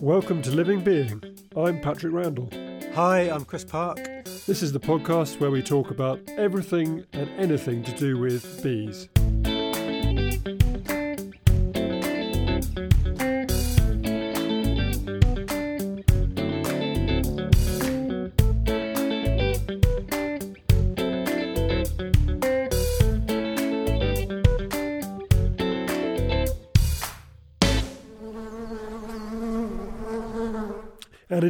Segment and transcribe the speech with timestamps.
[0.00, 1.20] Welcome to Living Being.
[1.56, 2.48] I'm Patrick Randall.
[2.94, 3.96] Hi, I'm Chris Park.
[4.46, 9.08] This is the podcast where we talk about everything and anything to do with bees.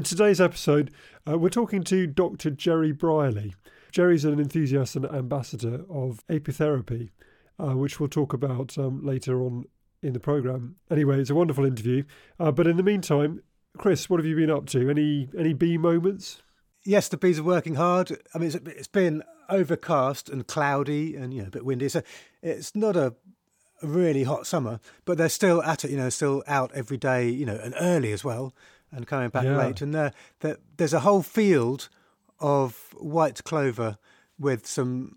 [0.08, 0.90] Today's episode,
[1.28, 2.50] uh, we're talking to Dr.
[2.50, 3.54] Jerry Brierley.
[3.92, 7.10] Jerry's an enthusiast and ambassador of apitherapy,
[7.58, 9.64] uh, which we'll talk about um, later on
[10.02, 10.76] in the programme.
[10.90, 12.04] Anyway, it's a wonderful interview.
[12.40, 13.42] Uh, but in the meantime,
[13.76, 14.88] Chris, what have you been up to?
[14.88, 16.42] Any any bee moments?
[16.84, 18.16] Yes, the bees are working hard.
[18.34, 22.02] I mean, it's, it's been overcast and cloudy and you know a bit windy, so
[22.42, 23.14] it's not a
[23.82, 25.90] really hot summer, but they're still at it.
[25.90, 27.28] You know, still out every day.
[27.28, 28.54] You know, and early as well
[28.92, 29.56] and coming back Yeah.
[29.56, 29.80] late.
[29.80, 31.88] And there, there, there's a whole field
[32.40, 33.98] of white clover
[34.38, 35.16] with some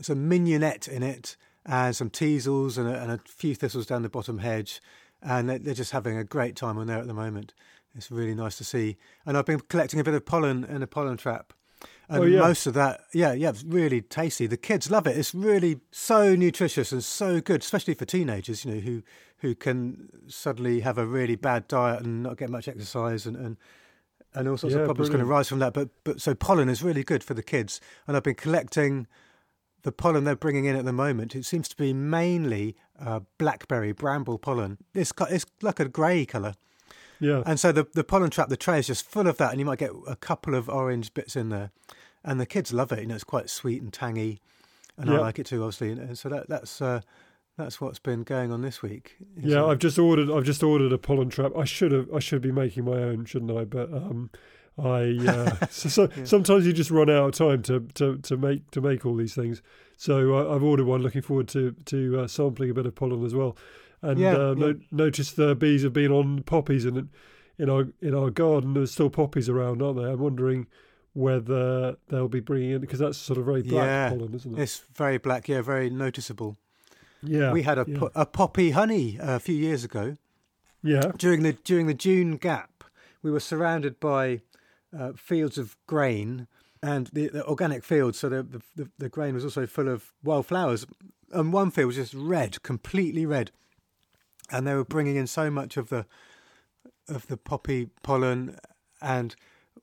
[0.00, 4.08] some mignonette in it and some teasels and a, and a few thistles down the
[4.08, 4.80] bottom hedge.
[5.22, 7.52] And they're, they're just having a great time on there at the moment.
[7.94, 8.96] It's really nice to see.
[9.26, 11.52] And I've been collecting a bit of pollen in a pollen trap.
[12.08, 12.40] And Oh, yeah.
[12.40, 14.46] most of that, yeah, yeah, it's really tasty.
[14.46, 15.16] The kids love it.
[15.16, 19.02] It's really so nutritious and so good, especially for teenagers, you know, who
[19.38, 23.56] who can suddenly have a really bad diet and not get much exercise and and,
[24.34, 25.28] and all sorts Yeah, of problems brilliant.
[25.28, 25.72] rise from that.
[25.72, 29.06] But but so pollen is really good for the kids, and I've been collecting
[29.82, 31.34] the pollen they're bringing in at the moment.
[31.34, 34.78] It seems to be mainly uh, blackberry bramble pollen.
[34.94, 36.54] It's it's like a grey colour.
[37.20, 37.42] Yeah.
[37.46, 39.66] And so the, the pollen trap, the tray is just full of that, and you
[39.66, 41.70] might get a couple of orange bits in there.
[42.24, 43.00] And the kids love it.
[43.00, 44.40] You know, it's quite sweet and tangy,
[44.98, 45.92] and I like it too, obviously.
[45.92, 47.00] And so that, that's uh,
[47.56, 49.16] that's what's been going on this week.
[49.36, 50.30] Yeah, uh, I've just ordered.
[50.30, 51.52] I've just ordered a pollen trap.
[51.56, 52.12] I should have.
[52.14, 53.64] I should be making my own, shouldn't I?
[53.64, 54.30] But um,
[54.78, 56.24] I uh, so, so Yeah.
[56.24, 59.34] sometimes you just run out of time to to, to make to make all these
[59.34, 59.62] things.
[59.96, 61.02] So uh, I've ordered one.
[61.02, 63.56] Looking forward to to uh, sampling a bit of pollen as well.
[64.02, 64.66] And Yeah, uh, yeah.
[64.66, 67.08] no, noticed the bees have been on poppies and
[67.58, 68.74] in our in our garden.
[68.74, 70.08] There's still poppies around, aren't there?
[70.08, 70.66] I'm wondering
[71.12, 74.08] whether they'll be bringing in because that's sort of very black Yeah.
[74.10, 74.62] pollen, isn't it?
[74.62, 76.56] it's very black, yeah, very noticeable.
[77.22, 77.98] Yeah, we had a, yeah.
[77.98, 80.16] po- a poppy honey a few years ago
[80.82, 82.84] yeah, during the during the June gap.
[83.22, 84.40] We were surrounded by
[84.98, 86.46] uh, fields of grain
[86.82, 90.12] and the, the organic fields, so the, the the the grain was also full of
[90.24, 90.86] wildflowers.
[91.32, 93.50] And one field was just red, completely red,
[94.50, 96.06] and they were bringing in so much of the
[97.08, 98.56] of the poppy pollen,
[99.00, 99.34] and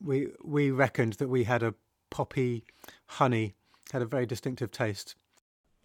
[0.02, 1.74] we we reckoned that we had a
[2.10, 2.64] poppy
[3.08, 3.56] honey
[3.92, 5.16] had a very distinctive taste.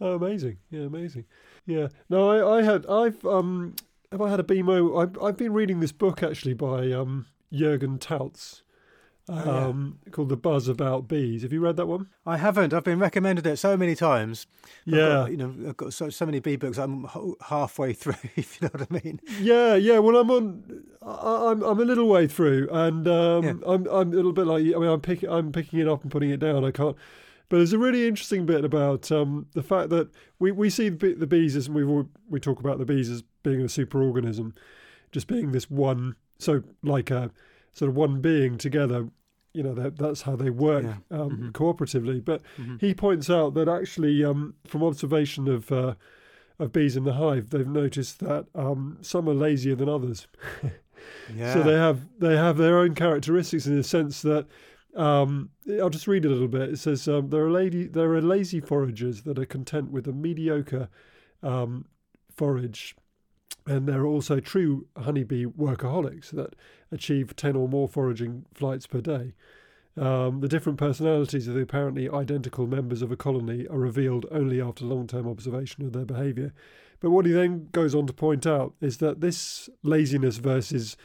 [0.01, 0.59] Oh, amazing!
[0.71, 1.25] Yeah, amazing.
[1.67, 1.89] Yeah.
[2.09, 3.77] No, I, I had, I've, um,
[4.11, 5.01] have I had a BMO?
[5.01, 8.63] I've, I've been reading this book actually by um, Jürgen Tautz,
[9.29, 9.67] Oh, yeah.
[9.67, 12.09] um, called "The Buzz About Bees." Have you read that one?
[12.27, 12.75] I haven't.
[12.75, 14.47] I've been recommended it so many times.
[14.85, 14.97] Yeah.
[14.99, 16.77] got, you know, I've got so, so many bee books.
[16.77, 19.21] I'm ho- halfway through, if you know what I mean.
[19.41, 19.99] Yeah, yeah.
[20.01, 20.85] Well, I'm on.
[21.03, 23.51] I, I'm I'm a little way through, and um, Yeah.
[23.65, 24.63] I'm I'm a little bit like.
[24.63, 26.65] I mean, I'm picking I'm picking it up and putting it down.
[26.65, 26.97] I can't.
[27.49, 30.09] But there's a really interesting bit about um, the fact that
[30.39, 31.85] we, we see the, the bees as we
[32.29, 34.53] we talk about the bees as being a superorganism,
[35.13, 36.17] just being this one.
[36.39, 37.31] So like a
[37.73, 39.09] sort of one being together.
[39.55, 40.97] You know that's how they work Yeah.
[41.21, 41.53] um, Mhm.
[41.53, 42.25] cooperatively.
[42.25, 42.81] But Mhm.
[42.81, 45.95] he points out that actually, um, from observation of uh,
[46.59, 50.27] of bees in the hive, they've noticed that um, some are lazier than others.
[51.35, 51.55] Yeah.
[51.55, 54.47] So they have they have their own characteristics in the sense that
[54.95, 55.51] um,
[55.81, 56.69] I'll just read a little bit.
[56.71, 60.13] It says um, there are lady there are lazy foragers that are content with a
[60.13, 60.89] mediocre
[61.43, 61.87] um,
[62.31, 62.95] forage,
[63.67, 66.55] and there are also true honeybee workaholics that
[66.91, 69.35] achieve ten or more foraging flights per day.
[69.97, 74.61] Um, the different personalities of the apparently identical members of a colony are revealed only
[74.61, 76.53] after long term observation of their behaviour.
[77.01, 80.97] But what he then goes on to point out is that this laziness versus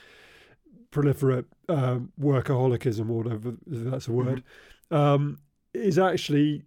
[0.91, 4.43] proliferate um, workaholicism, or whatever that's a word,
[4.89, 5.39] um,
[5.73, 6.63] is actually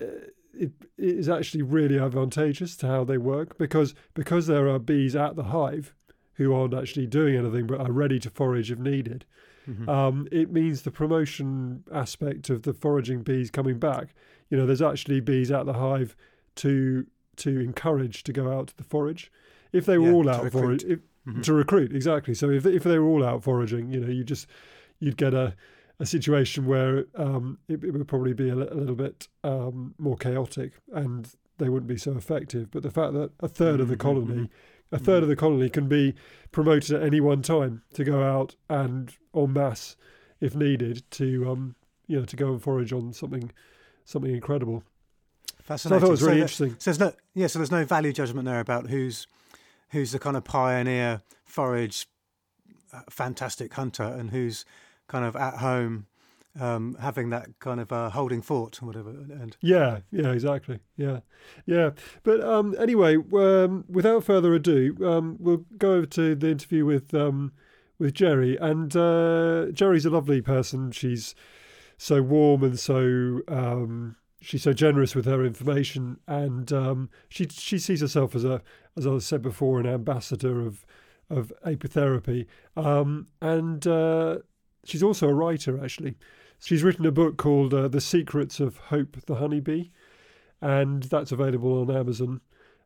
[0.00, 0.06] uh,
[0.52, 5.14] it, it is actually really advantageous to how they work because because there are bees
[5.16, 5.94] at the hive
[6.34, 9.24] who aren't actually doing anything but are ready to forage if needed.
[9.68, 9.88] Mhm.
[9.88, 14.14] Um, it means the promotion aspect of the foraging bees coming back.
[14.48, 16.16] You know, there's actually bees at the hive
[16.56, 17.06] to
[17.36, 19.30] to encourage to go out to the forage.
[19.72, 20.52] If they were Yeah, all out if,
[21.26, 21.42] Mhm.
[21.44, 22.34] to recruit exactly.
[22.34, 24.46] So if if they were all out foraging, you know, you just
[24.98, 25.54] you'd get a
[26.00, 30.16] a situation where um, it, it would probably be a, a little bit um, more
[30.16, 32.70] chaotic, and they wouldn't be so effective.
[32.70, 34.48] But the fact that a 3rd of the Mhm, colony, mhm.
[34.92, 36.14] a third of the colony can be
[36.52, 39.96] promoted at any one time to go out and en masse,
[40.40, 41.76] if needed, to um,
[42.06, 43.52] you know, to go and forage on something,
[44.04, 44.82] something incredible.
[45.46, 46.00] So I Fascinating.
[46.00, 46.76] thought it was really there- interesting.
[46.78, 49.26] So there's no, yeah, so there's no value judgment there about who's
[49.90, 52.06] who's the kind of pioneer forage,
[52.92, 54.64] uh, fantastic hunter, and who's
[55.10, 56.06] kind of at home
[56.58, 59.10] um, having that kind of uh, holding fort or whatever.
[59.10, 60.78] And Yeah, yeah, exactly.
[60.96, 61.20] Yeah,
[61.66, 61.90] yeah.
[62.22, 67.12] But um, anyway, um, without further ado, um, we'll go over to the interview with
[67.12, 67.52] um,
[67.98, 68.56] with Jerry.
[68.56, 70.92] And uh, Jerry's a lovely person.
[70.92, 71.34] She's
[71.98, 77.78] so warm and so um, she's so generous with her information, and um, she she
[77.78, 78.62] sees herself as a
[78.96, 80.84] as I said before, an ambassador of
[81.28, 82.46] of apitherapy.
[82.76, 84.38] Um, and uh,
[84.90, 86.16] she's also a writer, actually.
[86.58, 89.84] She's written a book called uh, The Secrets of Hope the Honeybee,
[90.60, 92.40] and that's available on Amazon.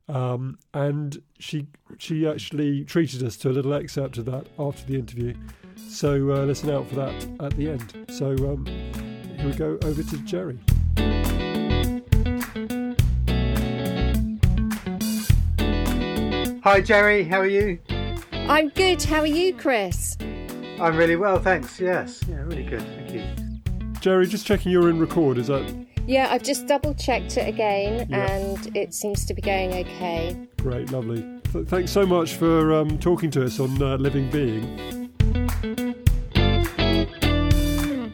[0.06, 1.66] Um, and she
[1.98, 5.34] she actually treated us to a little excerpt of that after the interview.
[5.88, 8.06] So uh, listen out for that at the end.
[8.10, 8.66] So um,
[9.38, 10.58] here we go over to Jerry.
[16.62, 17.24] hi, Jerry.
[17.24, 17.78] How are you?
[18.30, 19.02] I'm good.
[19.02, 20.18] How are you, Chris?
[20.84, 21.80] I'm really well, thanks.
[21.80, 22.82] Yes, yeah, really good.
[22.82, 23.24] Thank you.
[24.00, 25.38] Jerry, just checking you're in record.
[25.38, 25.64] Is that
[26.06, 28.30] Yeah, I've just double checked it again Yeah.
[28.30, 30.36] and it seems to be going okay.
[30.60, 30.92] great?
[30.92, 31.22] Lovely.
[31.54, 35.10] Th- thanks so much for um, talking to us on uh, Living Being.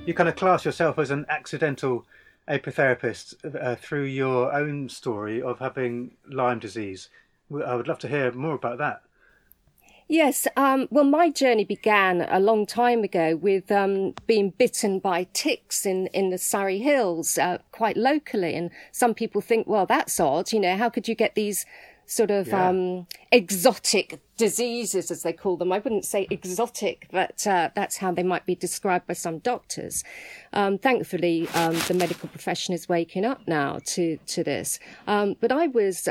[0.07, 2.07] You kind of class yourself as an accidental
[2.49, 7.09] apitherapist uh, through your own story of having Lyme disease.
[7.53, 9.03] I would love to hear more about that.
[10.11, 15.29] Yes, um, well, my journey began a long time ago with um, being bitten by
[15.33, 18.57] ticks in, in the Surrey Hills, uh, quite locally.
[18.57, 20.53] And some people think, well, that's odd.
[20.53, 21.65] You know, how could you get these
[22.07, 22.71] sort of Yeah.
[22.71, 25.71] um, exotic diseases, as they call them?
[25.71, 30.03] I wouldn't say exotic, but uh, that's how they might be described by some doctors.
[30.53, 34.81] Um, thankfully, um, the medical profession is waking up now to to this.
[35.07, 36.09] Um, but I was.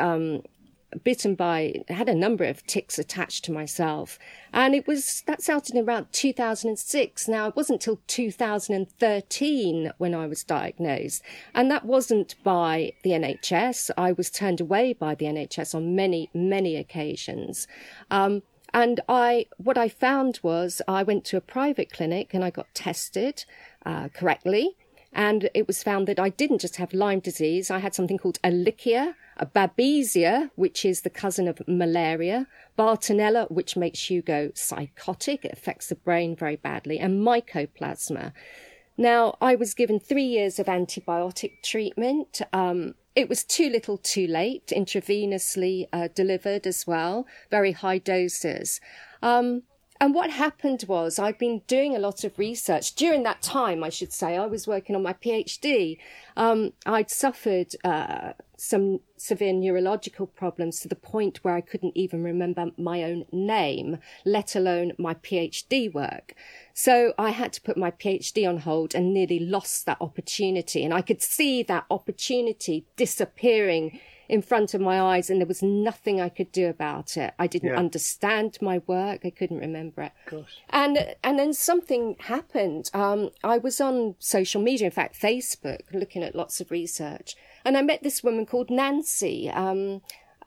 [1.03, 4.17] Bitten by had a number of ticks attached to myself.
[4.51, 10.25] And it was that started in around 2006 now it wasn't till 2013 when i
[10.25, 11.21] was diagnosed.
[11.53, 16.29] And that wasn't by the nhs i was turned away by the nhs on many
[16.33, 17.67] many occasions.
[18.09, 18.41] Um,
[18.73, 22.73] and I, what I found was I went to a private clinic and I got
[22.73, 23.45] tested
[23.85, 24.75] uh, correctly.
[25.11, 27.71] And it was found that I didn't just have Lyme disease.
[27.71, 29.15] I had something called Ehrlichia,
[29.45, 32.47] Babesia, which is the cousin of malaria,
[32.77, 35.45] Bartonella, which makes you go psychotic.
[35.45, 38.33] It affects the brain very badly, and Mycoplasma.
[38.97, 42.41] Now, I was given three years of antibiotic treatment.
[42.51, 48.81] Um, it was too little too late, intravenously uh, delivered as well, very high doses.
[49.21, 49.63] Um,
[50.01, 53.89] and what happened was I've been doing a lot of research during that time, I
[53.89, 54.37] should say.
[54.37, 55.97] I was working on my PhD.
[56.37, 62.23] Um, I'd suffered uh, some severe neurological problems to the point where I couldn't even
[62.23, 66.33] remember my own name, let alone my PhD work.
[66.73, 70.85] So I had to put my PhD on hold and nearly lost that opportunity.
[70.85, 75.63] And I could see that opportunity disappearing in front of my eyes and there was
[75.63, 77.33] nothing I could do about it.
[77.39, 77.77] I didn't Yeah.
[77.79, 79.25] understand my work.
[79.25, 80.11] I couldn't remember it.
[80.27, 80.57] Gosh.
[80.69, 82.91] And and then something happened.
[82.93, 87.75] Um, I was on social media, in fact, Facebook, looking at lots of research, and
[87.75, 89.49] I met this woman called Nancy.
[89.49, 90.01] Um,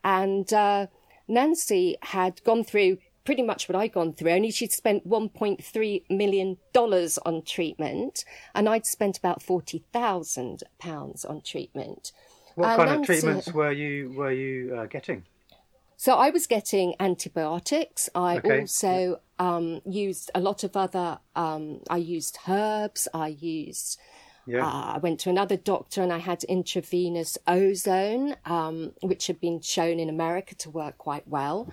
[0.05, 0.87] and uh,
[1.29, 4.33] Nancy had gone through pretty much what I'd gone through.
[4.33, 8.25] Only she'd spent 1.3 million dollars on treatment,
[8.55, 12.12] and I'd spent about forty thousand pounds on treatment.
[12.54, 15.25] What Uh, kind of treatments were you were you uh, getting?
[15.97, 18.11] So I was getting antibiotics.
[18.14, 18.61] I Okay.
[18.61, 21.21] also um, used a lot of other.
[21.37, 23.06] Um, I used herbs.
[23.14, 23.99] I used.
[24.44, 24.66] Yeah.
[24.66, 29.61] Uh, I went to another doctor and I had intravenous ozone, um, which had been
[29.61, 31.73] shown in America to work quite well.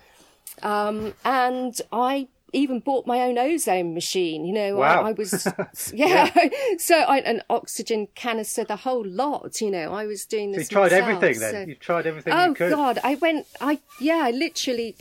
[0.61, 4.45] Um, and I even bought my own ozone machine.
[4.45, 5.03] You know, Wow.
[5.03, 5.47] I, I was,
[5.93, 6.29] yeah.
[6.77, 9.61] so I, an oxygen canister, the whole lot.
[9.61, 11.51] You know, I was doing So you tried myself, everything then.
[11.53, 12.71] so- You tried everything Oh you could.
[12.71, 13.47] God, I went.
[13.61, 14.95] I yeah, I literally,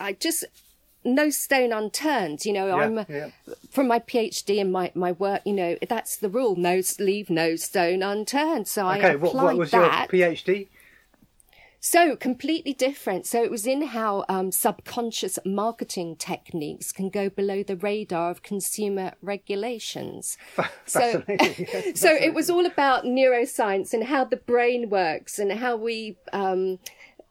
[0.00, 0.44] I just
[1.04, 2.44] no stone unturned.
[2.44, 3.28] You know, Yeah, I'm yeah.
[3.70, 5.42] from my PhD and my my work.
[5.44, 8.68] You know, that's the rule: no leave no stone unturned.
[8.68, 10.12] So I Okay, applied what, what was that.
[10.12, 10.66] your PhD?
[11.80, 13.26] So completely different.
[13.26, 18.42] So it was in how um, subconscious marketing techniques can go below the radar of
[18.42, 20.36] consumer regulations.
[20.86, 21.22] so,
[21.94, 26.78] so it was all about neuroscience and how the brain works and how we um,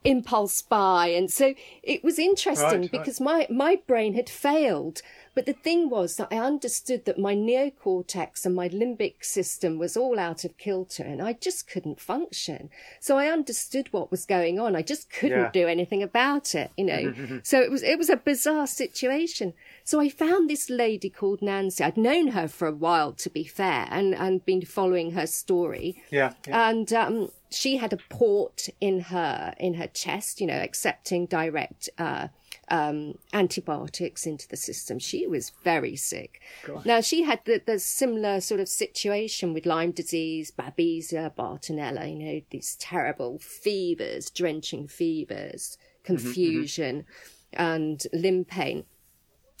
[0.04, 1.08] impulse buy.
[1.08, 3.50] And so it was interesting right, because right.
[3.50, 5.02] my my brain had failed
[5.38, 9.96] but the thing was that I understood that my neocortex and my limbic system was
[9.96, 12.70] all out of kilter and I just couldn't function.
[12.98, 14.74] So I understood what was going on.
[14.74, 15.50] I just couldn't yeah.
[15.52, 17.40] do anything about it, you know.
[17.44, 19.54] so it was, it was a bizarre situation.
[19.88, 21.82] So I found this lady called Nancy.
[21.82, 26.02] I'd known her for a while, to be fair, and, and been following her story.
[26.10, 26.34] Yeah.
[26.46, 26.68] yeah.
[26.68, 31.88] And, um, she had a port in her in her chest, you know, accepting direct
[31.96, 32.28] uh,
[32.70, 34.98] um, antibiotics into the system.
[34.98, 36.42] She was very sick.
[36.84, 42.18] Now, she had the, the, similar sort of situation with Lyme disease, Babesia, Bartonella, you
[42.18, 47.06] know, these terrible fevers, drenching fevers, confusion,
[47.54, 47.62] mm-hmm, mm-hmm.
[47.62, 48.84] and limb pain.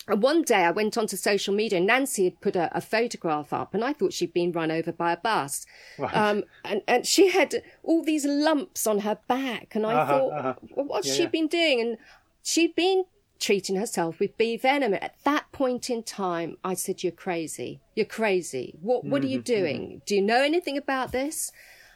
[0.08, 3.52] And one day I went onto social media and Nancy had put a, a, photograph
[3.52, 5.66] up and I thought she'd been run over by a bus.
[5.98, 6.14] Right.
[6.14, 9.74] Um, and, and she had all these lumps on her back.
[9.74, 10.54] And I uh-huh, thought, uh-huh.
[10.76, 11.28] well, what's yeah, she yeah.
[11.28, 11.80] been doing?
[11.80, 11.98] And
[12.42, 13.04] she'd been
[13.38, 14.94] treating herself with bee venom.
[14.94, 17.80] At that point in time, I said, You're crazy.
[17.94, 18.74] You're crazy.
[18.80, 19.80] What, what are you mm-hmm, doing?
[19.80, 19.98] Mm-hmm.
[20.06, 21.52] Do you know anything about this?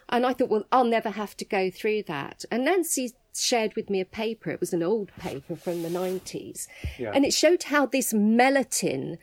[0.09, 2.45] And I thought, Well, I'll never have to go through that.
[2.51, 4.51] And Nancy shared with me a paper.
[4.51, 6.67] It was an old paper from the 90s.
[6.99, 7.13] Yeah.
[7.15, 9.19] And it showed how this melittin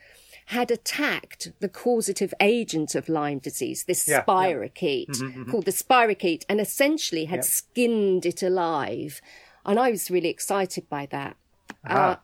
[0.48, 5.14] had attacked the causative agent of Lyme disease, this yeah, spirochete, yeah.
[5.14, 5.52] Mm-hmm, mm-hmm.
[5.52, 9.22] called the spirochete, and essentially had skinned it alive
[9.66, 11.38] and I was really excited by that.
[11.86, 12.16] Uh,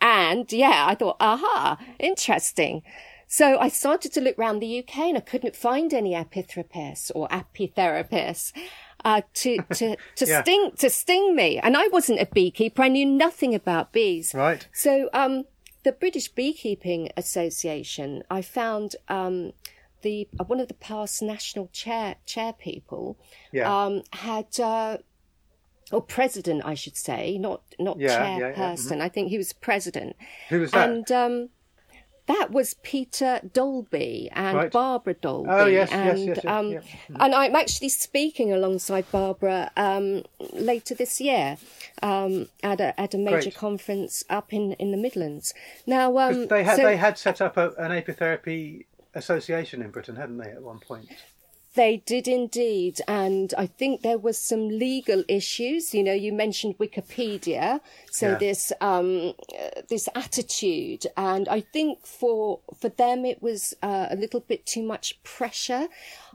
[0.00, 2.82] and yeah, I thought, aha, interesting.
[3.26, 7.28] So I started to look around the UK and I couldn't find any apitherapists or
[7.28, 8.52] apitherapists
[9.04, 10.42] uh, to to to yeah.
[10.42, 11.58] sting to sting me.
[11.58, 14.34] And I wasn't a beekeeper; I knew nothing about bees.
[14.34, 14.66] Right.
[14.72, 15.44] So um,
[15.82, 19.52] the British Beekeeping Association, I found um,
[20.02, 23.18] the uh, one of the past national chair chair people
[23.52, 23.84] yeah.
[23.84, 24.58] um, had.
[24.58, 24.98] Uh,
[25.92, 28.92] or president, I should say, not not yeah, chairperson.
[28.92, 29.02] Mm-hmm.
[29.02, 30.16] I think he was president.
[30.48, 30.88] Who was that?
[30.88, 31.48] And um,
[32.26, 34.70] that was Peter Dolby and right.
[34.70, 35.50] Barbara Dolby.
[35.50, 37.16] Oh yes, and, yes, yes, yes um, mm-hmm.
[37.20, 41.58] And I'm actually speaking alongside Barbara um, later this year
[42.02, 43.56] um, at a at a major Great.
[43.56, 45.52] conference up in, in the Midlands.
[45.86, 50.16] Now um, they had so, they had set up a, an apitherapy association in Britain,
[50.16, 51.08] hadn't they, at one point?
[51.74, 53.00] They did indeed.
[53.08, 55.94] And I think there was some legal issues.
[55.94, 57.80] You know, you mentioned Wikipedia.
[58.12, 58.38] So yeah.
[58.38, 61.06] this, um, uh, this attitude.
[61.16, 65.88] And I think for, for them, it was uh, a little bit too much pressure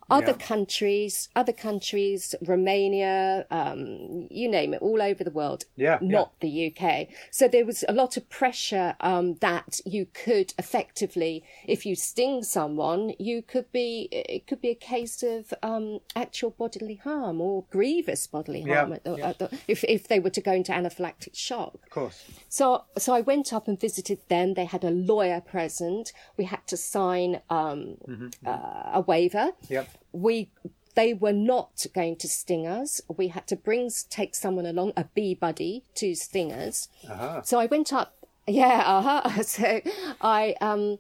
[0.10, 0.46] other yeah.
[0.48, 5.66] countries, other countries, Romania, um, you name it, all over the world.
[5.76, 6.48] Yeah, not yeah.
[6.48, 7.08] the UK.
[7.32, 12.44] So there was a lot of pressure um, that you could effectively, if you sting
[12.44, 14.08] someone, you could be.
[14.12, 19.34] It could be a case of um, actual bodily harm or grievous bodily harm yeah,
[19.34, 21.76] the, the, if if they were to go into anaphylactic shock.
[21.84, 22.26] Of course.
[22.48, 24.56] So so I went up and visited them.
[24.56, 26.12] They had a lawyer present.
[26.38, 28.28] We had to sign um, mm-hmm.
[28.46, 29.52] uh, a waiver.
[29.70, 30.50] Yep we
[30.96, 33.00] they were not going to sting us.
[33.16, 36.90] We had to bring take someone along, a bee buddy, to sting us.
[37.10, 37.42] Uh-huh.
[37.44, 38.16] So I went up.
[38.48, 39.44] Yeah, uh-huh.
[39.44, 39.82] So
[40.22, 41.00] I um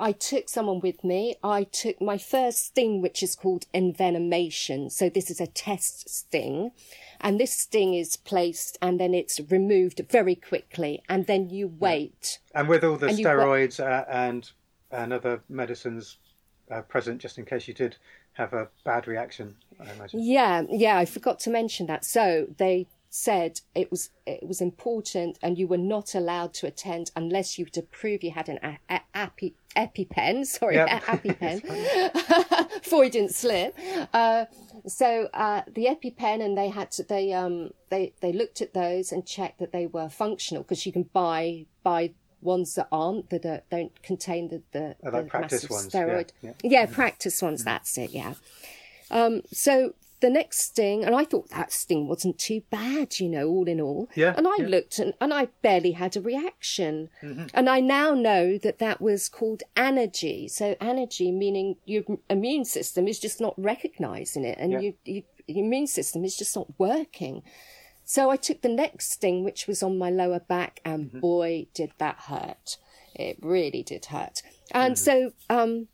[0.00, 1.36] I took someone with me.
[1.42, 4.90] I took my first sting, which is called envenomation.
[4.90, 6.72] So this is a test sting.
[7.20, 11.02] And this sting is placed and then it's removed very quickly.
[11.08, 12.38] And then you wait.
[12.54, 14.50] And with all the steroids uh, and,
[14.90, 16.18] and other medicines
[16.70, 17.96] uh, present, just in case you did
[18.34, 19.56] have a bad reaction.
[19.80, 20.20] I imagine.
[20.22, 22.04] Yeah, yeah, I forgot to mention that.
[22.04, 27.10] So they said it was it was important, and you were not allowed to attend
[27.16, 30.44] unless you to prove you had an a- a- epi- EpiPen.
[30.56, 30.88] Sorry, yep.
[31.04, 31.62] EpiPen.
[32.84, 33.76] Freudian slip.
[34.12, 34.46] Uh,
[34.86, 39.12] so uh, the EpiPen, and they had to they um they they looked at those
[39.12, 42.12] and checked that they were functional because you can buy buy
[42.44, 45.88] ones that aren't that are, don't contain the the, oh, like the practice ones.
[45.88, 46.30] steroid.
[46.42, 46.80] Yeah, yeah.
[46.80, 47.62] yeah practice ones.
[47.62, 47.64] Mm.
[47.64, 48.10] That's it.
[48.10, 48.34] Yeah.
[49.10, 53.46] Um, so the next sting, and I thought that sting wasn't too bad, you know,
[53.46, 54.08] all in all.
[54.14, 54.32] Yeah.
[54.36, 54.68] And I yeah.
[54.68, 57.10] looked and, and I barely had a reaction.
[57.22, 57.48] Mm-hmm.
[57.52, 60.50] And I now know that that was called anergy.
[60.50, 64.78] So anergy meaning your immune system is just not recognizing it and yeah.
[64.80, 67.42] you, you, your immune system is just not working.
[68.04, 71.20] So I took the next sting, which was on my lower back, and mm-hmm.
[71.20, 72.76] boy, did that hurt.
[73.14, 74.42] It really did hurt.
[74.70, 75.30] And mm-hmm.
[75.30, 75.88] so um,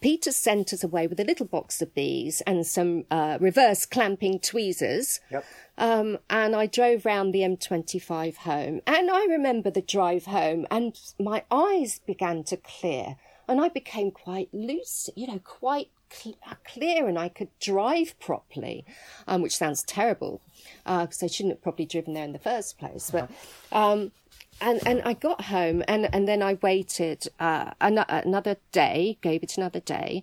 [0.00, 4.40] Peter sent us away with a little box of bees and some uh, reverse clamping
[4.40, 5.20] tweezers.
[5.30, 5.44] Yep.
[5.78, 8.80] Um, and I drove round the M25 home.
[8.86, 13.16] And I remember the drive home, and my eyes began to clear,
[13.48, 18.18] and I became quite lucid, you know, quite cl- uh, clear, and I could drive
[18.20, 18.84] properly,
[19.26, 20.40] um, which sounds terrible
[20.84, 23.10] because I shouldn't have probably driven there in the first place.
[23.10, 23.30] But
[23.72, 24.12] um,
[24.60, 29.42] and and I got home and and then I waited uh, an- another day, gave
[29.42, 30.22] it another day.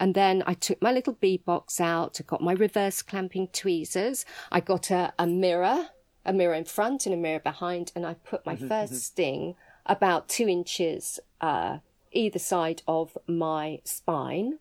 [0.00, 2.20] And then I took my little bee box out.
[2.20, 4.24] I got my reverse clamping tweezers.
[4.52, 5.88] I got a, a mirror,
[6.24, 10.28] a mirror in front and a mirror behind, and I put my first sting about
[10.28, 11.78] two inches uh,
[12.12, 14.58] either side of my spine.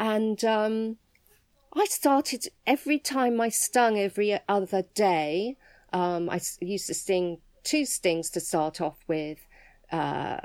[0.00, 0.96] And um,
[1.74, 5.58] I started every time I stung every other day.
[5.92, 9.46] Um, I used to sting two stings to start off with,
[9.92, 10.38] uh,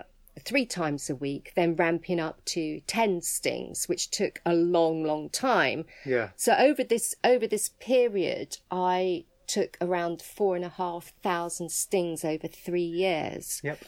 [0.43, 5.29] three times a week, then ramping up to 10 stings, which took a long, long
[5.29, 5.85] time.
[6.05, 6.31] Yeah.
[6.35, 12.25] So over this, over this period, I took around four and a half thousand stings
[12.25, 13.61] over three years.
[13.63, 13.79] Yep.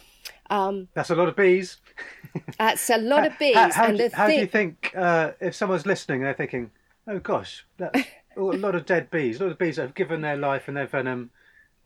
[0.50, 1.78] Um, That's a lot of bees.
[2.58, 3.56] That's a lot of bees.
[3.56, 6.72] How, how, and do, how do you think uh, if someone's listening, and they're thinking,
[7.08, 8.00] "Oh gosh, that's
[8.38, 9.40] a lot of dead bees.
[9.40, 11.32] A lot of bees that have given their life and their venom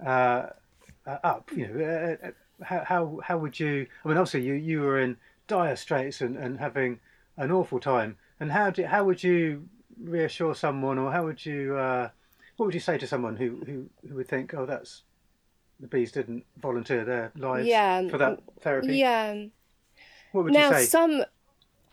[0.05, 0.47] uh,
[1.07, 2.31] uh, up." You know, uh, uh,
[2.63, 3.87] how, how how would you?
[4.03, 6.99] I mean, obviously, you, you were in dire straits and, and having
[7.37, 8.17] an awful time.
[8.39, 9.67] And how do how would you
[10.03, 11.77] reassure someone, or how would you?
[11.77, 12.09] Uh,
[12.57, 15.03] what would you say to someone who, who, who would think, "Oh, that's
[15.81, 18.97] the bees didn't volunteer their lives Yeah, for that therapy"?
[18.97, 19.45] yeah.
[20.31, 20.79] What would now you say?
[20.81, 21.25] Now some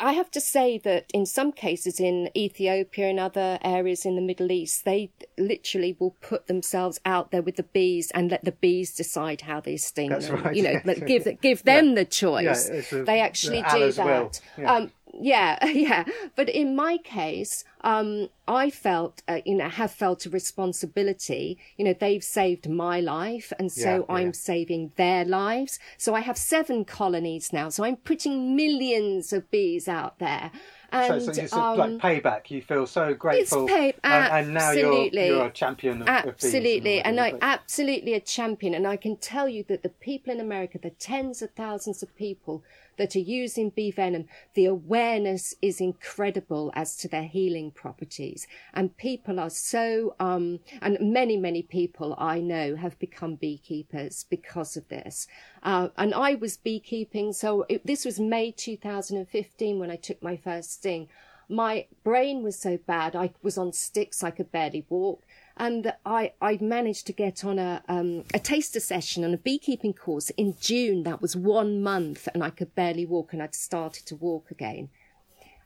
[0.01, 4.23] i have to say that in some cases in ethiopia and other areas in the
[4.23, 8.53] middle east they literally will put themselves out there with the bees and let the
[8.53, 10.95] bees decide how they sting That's them right, you know yeah.
[10.95, 14.73] give give them the choice Yeah, a- they actually do that yeah.
[14.73, 16.05] um yeah yeah
[16.37, 21.85] but in my case um i felt uh, you know have felt a responsibility you
[21.85, 24.05] know they've saved my life and so Yeah, yeah.
[24.15, 25.79] i'm saving their lives.
[25.97, 27.69] So I have seven colonies now.
[27.69, 30.51] So I'm putting millions of bees out there.
[30.91, 31.91] And so it's um, like
[32.23, 32.51] payback.
[32.51, 36.45] You feel so grateful, pay- and, and now you're you're a champion of, of bees
[36.45, 38.73] absolutely, and I absolutely a champion.
[38.75, 42.17] And I can tell you that the people in America, the tens of thousands of
[42.17, 42.65] people
[42.99, 48.47] that are using bee venom, the awareness is incredible as to their healing properties.
[48.75, 54.77] And people are so, um, and many, many people I know have become beekeepers because
[54.77, 55.27] of this.
[55.63, 60.37] Uh, and I was beekeeping, so it, this was May 2015 when I took my
[60.37, 61.09] first sting.
[61.49, 65.23] My brain was so bad, I was on sticks, I could barely walk.
[65.59, 69.93] And I, I managed to get on a, um, a taster session and a beekeeping
[69.93, 71.03] course in June.
[71.03, 74.89] That was one month, and I could barely walk, and I'd started to walk again.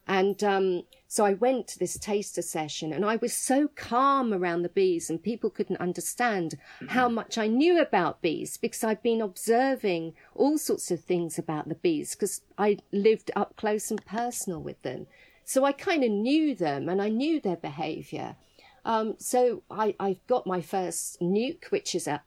[0.06, 4.62] And um, so I went to this taster session and I was so calm around
[4.62, 6.56] the bees, and people couldn't understand
[6.88, 11.68] how much I knew about bees because I'd been observing all sorts of things about
[11.68, 15.06] the bees because I lived up close and personal with them.
[15.44, 18.36] So I kind of knew them and I knew their behavior.
[18.84, 22.22] Um, so I, I got my first nuc, which is a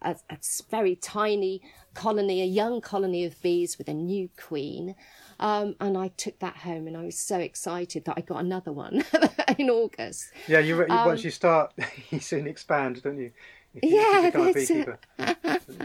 [0.69, 1.61] very tiny
[1.93, 4.95] colony, a young colony of bees with a new queen.
[5.39, 8.71] Um, and I took that home and I was so excited that I got another
[8.71, 9.03] one
[9.57, 10.31] in August.
[10.47, 11.73] yeah, you, you once you start,
[12.09, 13.31] you soon expand, don't you?
[13.73, 14.87] If you, if you um, Yeah, become a that's it.
[14.87, 14.99] beekeeper.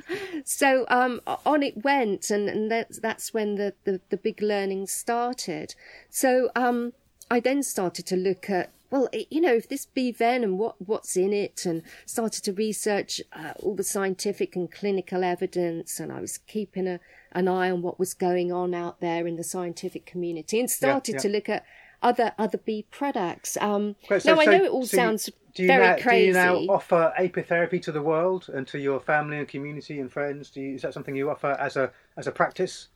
[0.45, 4.87] So um, on it went, and, and that's, that's when the, the, the big learning
[4.87, 5.75] started.
[6.09, 6.93] So um,
[7.31, 10.75] I then started to look at, well, it- you know, if this bee venom, what,
[10.85, 16.13] what's in it, and started to research uh, all the scientific and clinical evidence, and
[16.13, 17.01] I was keeping a,
[17.33, 21.15] an eye on what was going on out there in the scientific community, and started
[21.15, 21.21] yeah.
[21.21, 21.65] to look at
[22.03, 23.57] other other bee products.
[23.61, 25.97] Um, so- now I so- know it all so you- sounds do you very now,
[26.01, 26.23] crazy.
[26.23, 30.11] Do you now offer apitherapy to the world and to your family and community and
[30.11, 30.49] friends?
[30.51, 32.87] Do you, is that something you offer as a as a practice?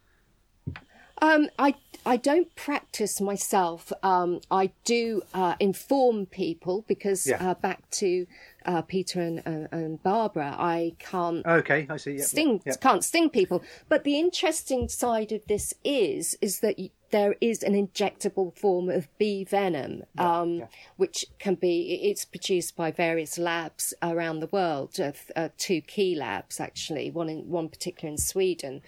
[1.22, 1.74] Um, I
[2.07, 3.90] I don't practice myself.
[4.03, 7.50] Um, I do uh, inform people because Yeah.
[7.50, 8.27] uh, back to
[8.66, 12.12] uh, Peter and, uh, and Barbara, I can't Okay, I see.
[12.16, 12.81] Yep, sting yep.
[12.81, 13.62] can't sting people.
[13.88, 18.88] But the interesting side of this is is that y- there is an injectable form
[18.90, 20.64] of bee venom, um,
[20.96, 24.98] which can be it's produced by various labs around the world.
[24.98, 28.83] Uh, uh, two key labs actually, one in one particular in Sweden.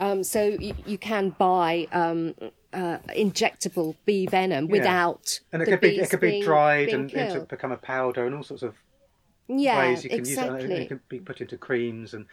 [0.00, 2.34] Um, so you, you can buy um,
[2.72, 7.00] uh, injectable bee venom without And it could be it could be being- dried being
[7.00, 8.74] and into become a powder and all sorts of
[9.46, 10.62] yeah, ways you can exactly.
[10.62, 10.74] use it.
[10.74, 12.26] and It can be put into creams and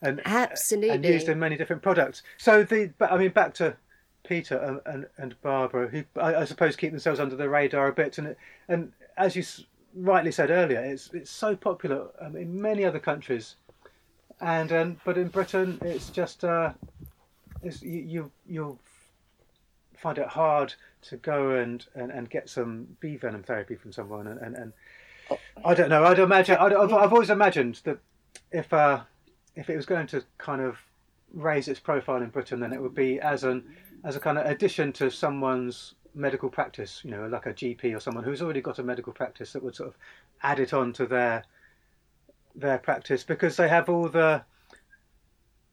[0.00, 0.90] and Absolutely.
[0.90, 2.22] and used in many different products.
[2.36, 3.76] So the but I mean back to
[4.24, 7.92] Peter and, and, and Barbara, who I, I, suppose keep themselves under the radar a
[7.92, 8.36] bit, and
[8.68, 9.42] and as you
[9.94, 13.56] rightly said earlier, it's it's so popular um, in many other countries,
[14.40, 16.74] and um, but in Britain it's just uh,
[17.62, 18.78] you, you you'll
[19.96, 24.26] find it hard to go and, and, and get some bee venom therapy from someone,
[24.26, 24.72] and, and, and
[25.64, 26.04] I don't know.
[26.04, 26.56] I'd imagine.
[26.58, 27.98] I'd, I've, I've always imagined that
[28.50, 29.00] if uh,
[29.56, 30.78] if it was going to kind of
[31.32, 33.64] raise its profile in Britain, then it would be as an
[34.04, 37.02] as a kind of addition to someone's medical practice.
[37.04, 39.74] You know, like a GP or someone who's already got a medical practice that would
[39.74, 39.96] sort of
[40.42, 41.44] add it on to their
[42.54, 44.42] their practice because they have all the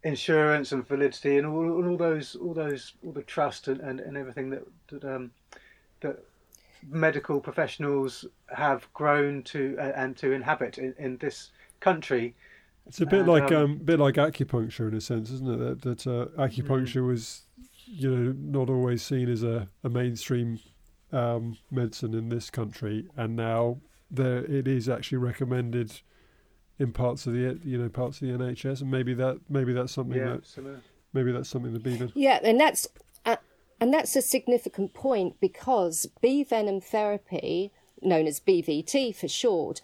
[0.06, 4.16] insurance and validity and all, all those all those all the trust and, and, and
[4.16, 5.32] everything that that, um,
[6.02, 6.24] that
[6.90, 8.24] medical professionals
[8.56, 12.36] have grown to uh, and to inhabit in, in this country.
[12.86, 15.58] It's a bit and, like um, um, bit like acupuncture in a sense, isn't it?
[15.58, 17.08] That, that uh, acupuncture mm.
[17.08, 17.42] was,
[17.88, 20.60] you know, not always seen as a, a mainstream
[21.12, 23.80] um, medicine in this country, and now
[24.12, 26.02] there it is actually recommended
[26.80, 29.94] in parts of the you know parts of the NHS, and maybe that maybe that's
[29.94, 30.82] something yeah, that absolutely.
[31.14, 32.10] maybe that's something that Beaver.
[32.14, 32.88] Yeah, and that's
[33.26, 33.38] uh,
[33.80, 39.82] and that's a significant point because bee venom therapy, known as BVT for short,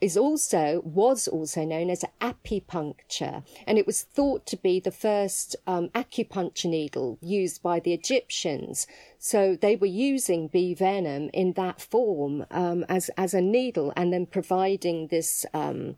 [0.00, 5.56] is also was also known as apipuncture, and it was thought to be the first
[5.66, 8.86] um, acupuncture needle used by the Egyptians.
[9.18, 14.10] So they were using bee venom in that form um, as as a needle, and
[14.10, 15.96] then providing this um,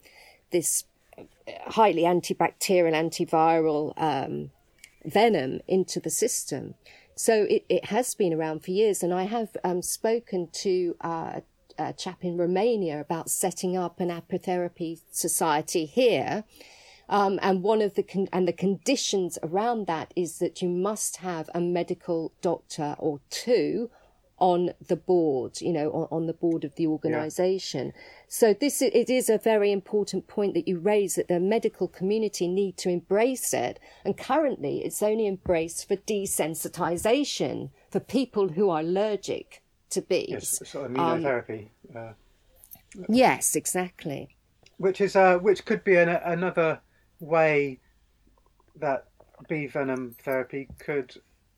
[0.53, 0.85] this
[1.67, 4.51] highly antibacterial, antiviral um,
[5.05, 6.75] venom into the system.
[7.15, 11.41] So it, it has been around for years, and I have um, spoken to uh,
[11.79, 16.45] a chap in Romania about setting up an apitherapy society here.
[17.09, 21.19] Um, and one of the con- and the conditions around that is that you must
[21.19, 23.91] have a medical doctor or two
[24.43, 27.87] on the board, you know, on, on the board of the organisation.
[27.95, 28.03] Yeah.
[28.27, 32.49] So this it is a very important point that you raise that the medical community
[32.49, 33.79] need to embrace it.
[34.05, 40.29] And currently, it's only embraced for desensitization for people who are allergic to bees.
[40.29, 41.69] Yes, sort of immunotherapy.
[41.95, 42.13] Um, uh,
[43.09, 44.35] yes, exactly.
[44.79, 46.81] Which is uh, which could be an, another
[47.21, 47.79] way
[48.75, 49.07] that
[49.49, 51.15] bee venom therapy could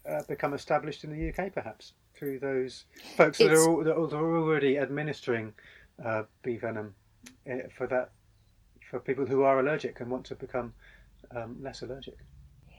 [0.07, 1.95] uh, become established in the UK, perhaps
[2.25, 2.85] through those
[3.17, 5.53] folks that are, that are, already administering
[6.05, 6.95] uh, bee venom
[7.47, 8.11] eh, for that
[8.91, 10.73] for people who are allergic and want to become
[11.35, 12.17] um, less allergic.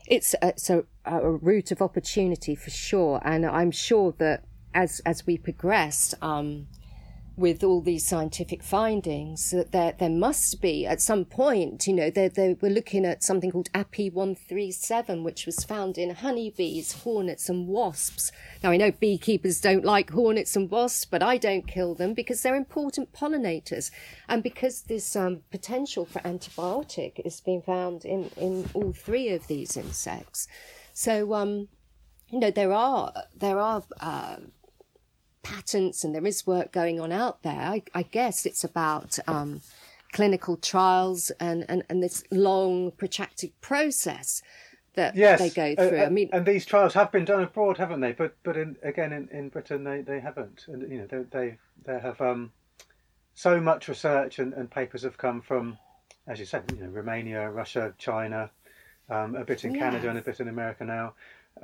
[0.07, 5.25] It's a, so a route of opportunity for sure, and I'm sure that as as
[5.25, 6.67] we progress, um,
[7.37, 12.09] with all these scientific findings that there there must be at some point, you know,
[12.09, 16.11] they they were looking at something called API one three seven, which was found in
[16.11, 18.31] honeybees, hornets, and wasps.
[18.63, 22.41] Now I know beekeepers don't like hornets and wasps, but I don't kill them because
[22.41, 23.91] they're important pollinators,
[24.29, 29.47] and because this um, potential for antibiotic is being found in in all three of
[29.47, 30.47] these insects.
[30.93, 31.67] So um,
[32.29, 34.37] you know there are there are uh,
[35.45, 37.53] patents and there is work going on out there.
[37.53, 39.61] I, I guess it's about um,
[40.11, 44.41] clinical trials and, and, and this long, protracted process
[44.95, 45.99] that yes, they go through.
[45.99, 48.13] Uh, I mean, and these trials have been done abroad, haven't they?
[48.13, 50.65] But but in, again, in, in Britain, they, they haven't.
[50.67, 52.51] And you know, they they, they have um,
[53.35, 55.77] so much research and, and papers have come from,
[56.27, 58.49] as you said, you know, Romania, Russia, China,
[59.09, 59.81] um, a bit in yeah.
[59.81, 61.13] Canada and a bit in America now.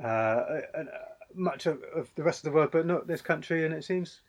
[0.02, 0.88] Uh, and,
[1.36, 3.64] much of, of, the rest of the world, but not this country.
[3.64, 4.20] And it seems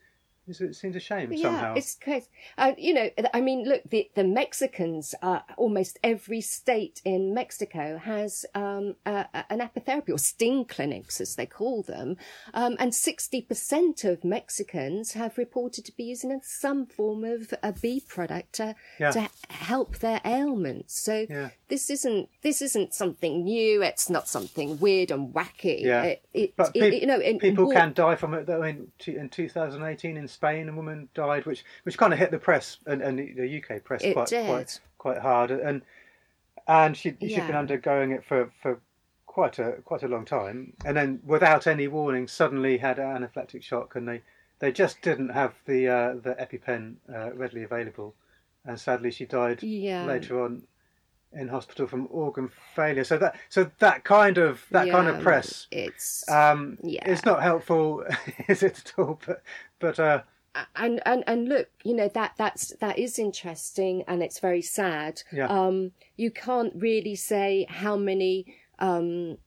[0.48, 1.74] it seems a shame yeah, somehow.
[1.76, 2.28] it's crazy.
[2.58, 7.98] Uh, you know, I mean, look, the the Mexicans, uh, almost every state in Mexico
[7.98, 12.18] has um, uh, an apitherapy or sting clinics, as they call them,
[12.54, 17.72] um, and sixty percent of Mexicans have reported to be using some form of a
[17.72, 19.12] bee product to, yeah.
[19.12, 21.00] to help their ailments.
[21.00, 21.50] So yeah.
[21.70, 23.82] this isn't this isn't something new.
[23.82, 25.82] It's not something weird and wacky.
[25.82, 28.50] Yeah, it, it, but it, pe- you know, people war- can die from it.
[28.50, 32.40] I mean, in 2018 in Spain, a woman died, which which kind of hit the
[32.40, 35.82] press and, and the UK press quite, quite quite hard, and
[36.68, 37.36] and she yeah.
[37.36, 38.80] she'd been undergoing it for, for
[39.26, 43.64] quite a quite a long time, and then without any warning, suddenly had an anaphylactic
[43.64, 44.22] shock, and they,
[44.60, 48.16] they just didn't have the uh, the EpiPen uh, readily available,
[48.66, 50.06] and sadly she died yeah.
[50.06, 50.64] later on
[51.36, 53.04] in hospital from organ failure.
[53.04, 57.04] So that so that kind of that yeah, kind of press it's um yeah.
[57.06, 58.04] it's not helpful,
[58.48, 59.20] is it at all?
[59.26, 59.44] But
[59.80, 60.22] but uh
[60.76, 65.24] and and and look you know that that's that is interesting and it's very sad
[65.32, 65.48] yeah.
[65.48, 68.46] um you can't really say how many
[68.78, 69.38] um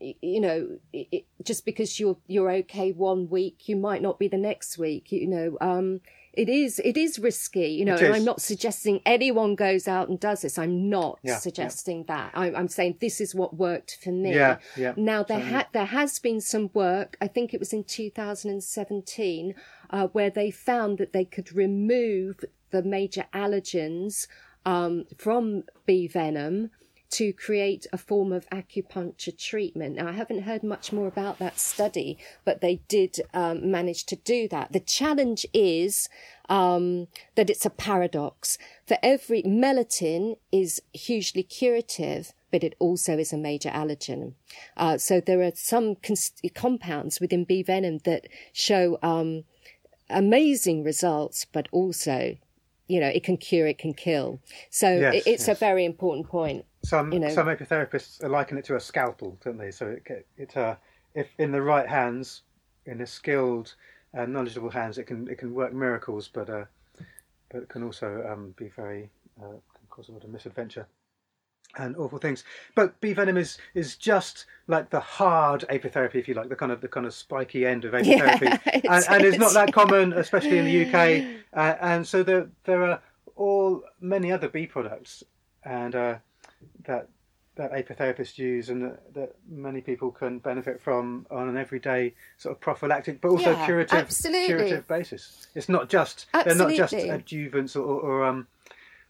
[0.00, 4.36] you know, it, just because you're you're okay one week, you might not be the
[4.36, 5.12] next week.
[5.12, 6.00] You know, um,
[6.36, 7.96] it is it is risky, you know.
[7.96, 10.58] And I'm not suggesting anyone goes out and does this.
[10.58, 12.04] I'm not yeah, suggesting yeah.
[12.14, 12.30] that.
[12.34, 14.34] I'm, I'm, saying this is what worked for me.
[14.34, 14.94] Yeah, yeah.
[14.96, 17.16] Now there ha- there has been some work.
[17.20, 19.54] I think it was in 2017
[19.90, 24.26] uh, where they found that they could remove the major allergens
[24.66, 26.70] um, from bee venom
[27.14, 29.94] to create a form of acupuncture treatment.
[29.94, 34.16] Now, I haven't heard much more about that study, but they did um, manage to
[34.16, 34.72] do that.
[34.72, 36.08] The challenge is
[36.48, 38.58] um, that it's a paradox.
[38.84, 44.32] For every melittin is hugely curative, but it also is a major allergen.
[44.76, 49.44] Uh, so there are some cons- compounds within bee venom that show um,
[50.10, 52.36] amazing results, but also
[52.86, 54.40] you know, it can cure, it can kill.
[54.70, 55.48] So yes, it's yes.
[55.48, 56.64] a very important point.
[56.84, 57.30] Some you know.
[57.30, 59.70] some apitherapists liken it to a scalpel, don't they?
[59.70, 60.76] So it it uh,
[61.14, 62.42] if in the right hands,
[62.86, 63.74] in a skilled,
[64.16, 66.64] uh, knowledgeable hands, it can it can work miracles, but uh,
[67.50, 70.86] but it can also um, be very uh, can cause a lot of misadventure
[71.76, 72.44] and awful things.
[72.74, 76.72] But bee venom is is just like the hard apitherapy, if you like, the kind
[76.72, 80.12] of the kind of spiky end of apitherapy, yeah, and, and it's not that common,
[80.12, 81.24] especially in the UK.
[81.54, 83.00] Uh, and so there there are
[83.36, 85.22] all many other bee products,
[85.62, 86.16] and uh,
[86.86, 87.08] that
[87.56, 92.52] that apitherapists use and that, that, many people can benefit from on an everyday sort
[92.52, 94.46] of prophylactic but also yeah, curative absolutely.
[94.46, 95.46] curative basis.
[95.54, 96.76] It's not just absolutely.
[96.76, 98.48] they're not just adjuvants or, or, um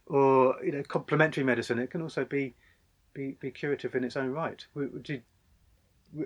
[0.07, 1.79] or you know complementary medicine.
[1.79, 2.55] It can also be
[3.15, 4.65] be, be curative in its own right.
[5.03, 5.23] Did,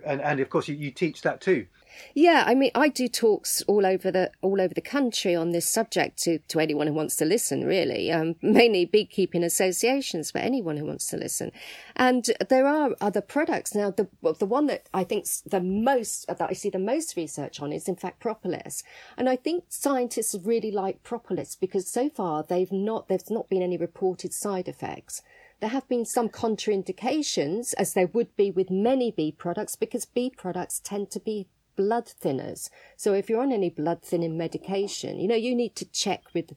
[0.05, 1.66] and, and of course you, you teach that too.
[2.14, 5.68] Yeah, I mean, I do talks all over the all over the country on this
[5.68, 7.64] subject to, to anyone who wants to listen.
[7.64, 11.53] Really, um, mainly beekeeping associations for anyone who wants to listen.
[11.96, 13.90] And there are other products now.
[13.90, 17.72] The the one that I think the most that I see the most research on
[17.72, 18.83] is in fact propolis,
[19.16, 23.62] and I think scientists really like propolis because so far they've not there's not been
[23.62, 25.22] any reported side effects.
[25.61, 30.31] There have been some contraindications, as there would be with many bee products, because bee
[30.31, 32.71] products tend to be blood thinners.
[32.97, 36.53] So if you're on any blood thinning medication, you know, you need to check with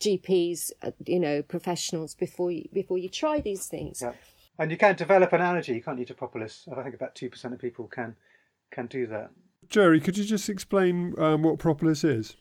[0.00, 4.02] GPs, uh, you know, professionals before you before you try these things.
[4.02, 4.12] Yeah.
[4.58, 6.68] And you can develop an allergy, can't you, to propolis?
[6.70, 8.16] I think about two percent of people can
[8.70, 9.30] can do that.
[9.68, 12.36] Jerry, could you just explain um, what propolis is?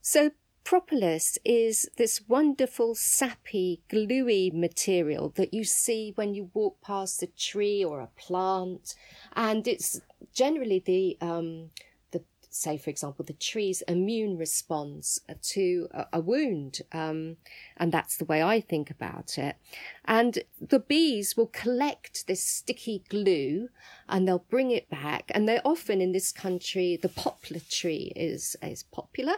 [0.00, 0.30] So
[0.70, 7.26] Propolis is this wonderful sappy, gluey material that you see when you walk past a
[7.26, 8.94] tree or a plant,
[9.34, 10.00] and it's
[10.32, 11.70] generally the um,
[12.12, 17.36] the say, for example, the tree's immune response to a, a wound, um,
[17.76, 19.56] and that's the way I think about it.
[20.04, 23.70] And the bees will collect this sticky glue,
[24.08, 28.54] and they'll bring it back, and they're often in this country the poplar tree is
[28.62, 29.34] is popular.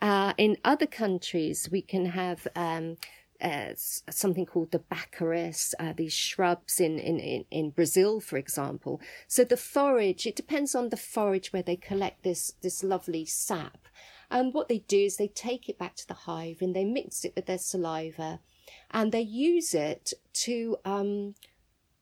[0.00, 2.96] Uh, in other countries, we can have um,
[3.40, 9.00] uh, something called the baccharis, uh, these shrubs in, in, in, in, Brazil, for example.
[9.28, 13.86] So the forage, it depends on the forage where they collect this, this lovely sap.
[14.30, 17.24] And what they do is they take it back to the hive and they mix
[17.24, 18.40] it with their saliva
[18.90, 21.34] and they use it to, um,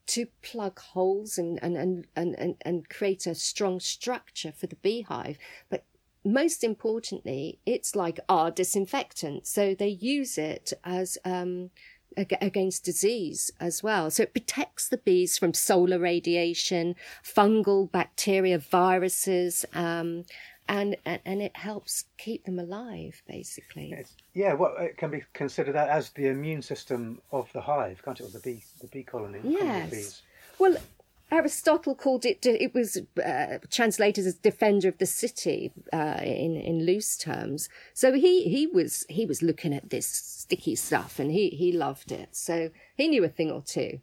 [0.07, 5.38] to plug holes and, and, and, and, and, create a strong structure for the beehive.
[5.68, 5.85] But
[6.24, 9.46] most importantly, it's like our disinfectant.
[9.46, 11.70] So they use it as um,
[12.16, 14.11] against disease as well.
[14.11, 20.24] So it protects the bees from solar radiation, fungal bacteria, viruses, um,
[20.68, 23.94] and, and it helps keep them alive, basically.
[24.32, 28.20] yeah, well, it can be considered that as the immune system of the hive, can't
[28.20, 28.24] it?
[28.24, 29.40] Or the bee, the bee colony.
[29.42, 30.22] Yes.
[30.58, 30.76] Well,
[31.32, 36.84] Aristotle called it, it was uh, translated as defender of the city uh, in, in
[36.84, 37.70] loose terms.
[37.94, 42.12] So he, he was, he was looking at this sticky stuff and he, he loved
[42.12, 42.36] it.
[42.36, 44.00] So he knew a thing or two.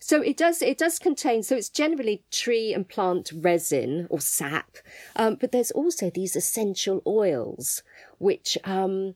[0.00, 4.76] So it does, it does contain, so it's generally tree and plant resin or sap.
[5.16, 7.82] Um, but there's also these essential oils,
[8.18, 9.14] which, um,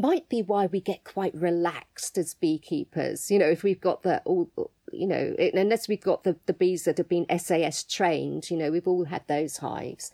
[0.00, 3.30] might be why we get quite relaxed as beekeepers.
[3.30, 4.50] You know, if we've got the all,
[4.92, 8.70] you know, unless we've got the, the bees that have been SAS trained, you know,
[8.70, 10.10] we've all had those hives,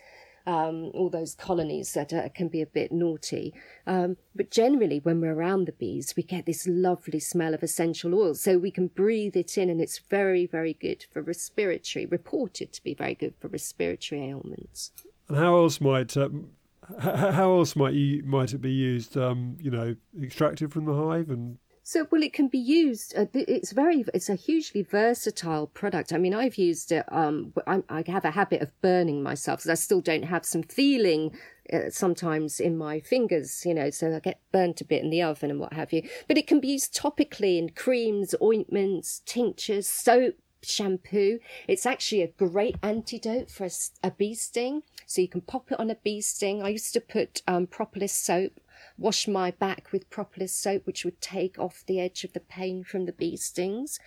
[0.46, 3.54] um, all those colonies that uh, can be a bit naughty.
[3.86, 8.14] Um, but generally, when we're around the bees, we get this lovely smell of essential
[8.14, 8.34] oil.
[8.34, 12.82] So we can breathe it in, and it's very, very good for respiratory, reported to
[12.82, 14.92] be very good for respiratory ailments.
[15.28, 16.16] And how else might.
[16.16, 16.50] Um,
[16.98, 19.16] how else might you might it be used?
[19.16, 23.12] Um, you know, extracted from the hive and So, well, it can be used.
[23.34, 26.14] It's very, it's a hugely versatile product.
[26.14, 27.04] I mean, I've used it.
[27.12, 30.62] Um, I, I have a habit of burning myself, because I still don't have some
[30.62, 31.36] feeling
[31.70, 35.22] uh, sometimes in my fingers, you know, so I get burnt a bit in the
[35.22, 36.08] oven and what have you.
[36.26, 41.38] But it can be used topically in creams, ointments, tinctures, soap, shampoo.
[41.68, 43.70] It's actually a great antidote for a,
[44.02, 44.82] a bee sting.
[45.06, 46.62] So you can pop it on a bee sting.
[46.62, 48.60] I used to put um, propolis soap
[48.98, 52.84] wash my back with propolis soap, which would take off the edge of the pain
[52.84, 53.98] from the bee stings.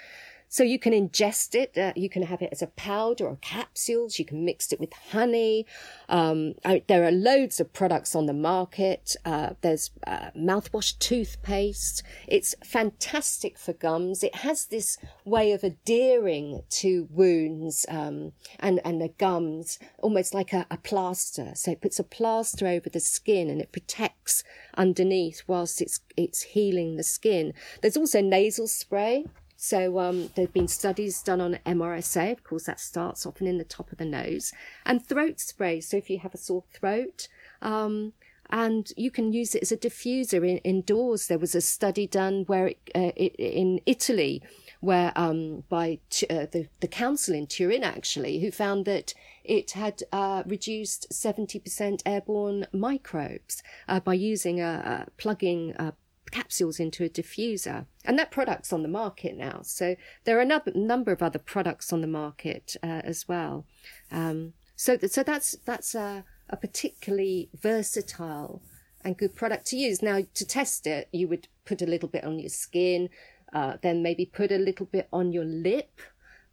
[0.50, 1.78] So you can ingest it.
[1.78, 4.18] Uh, you can have it as a powder or capsules.
[4.18, 5.66] You can mix it with honey.
[6.08, 9.16] Um, I, there are loads of products on the market.
[9.26, 12.02] Uh, there's uh, mouthwash toothpaste.
[12.28, 14.24] It's fantastic for gums.
[14.24, 20.54] It has this way of adhering to wounds um, and and the gums, almost like
[20.54, 21.52] a, a plaster.
[21.56, 24.44] So it puts a plaster over the skin and it protects
[24.76, 27.54] underneath whilst it's it's healing the skin.
[27.82, 29.26] There's also nasal spray.
[29.58, 32.32] So um, there have been studies done on MRSA.
[32.32, 34.54] Of course, that starts often in the top of the nose,
[34.86, 35.82] and throat spray.
[35.82, 37.28] So if you have a sore throat.
[37.62, 38.13] Um,
[38.50, 41.28] and you can use it as a diffuser in, indoors.
[41.28, 44.41] There was a study done where it, uh, it, in Italy,
[44.80, 50.04] where um, by uh, the the council in Turin actually, who found that it had
[50.12, 55.93] uh, reduced seventy percent airborne microbes uh, by using a, a plugging a
[56.32, 57.86] capsules into a diffuser.
[58.06, 59.62] And that product's on the market now.
[59.63, 63.66] So there are a number of other products on the market uh, as well.
[64.12, 68.62] Um, so, th- so that's, that's a, a particularly versatile
[69.04, 70.02] and good product to use.
[70.02, 73.10] Now, to test it, you would put a little bit on your skin,
[73.54, 76.02] uh, then maybe put a little bit on your lip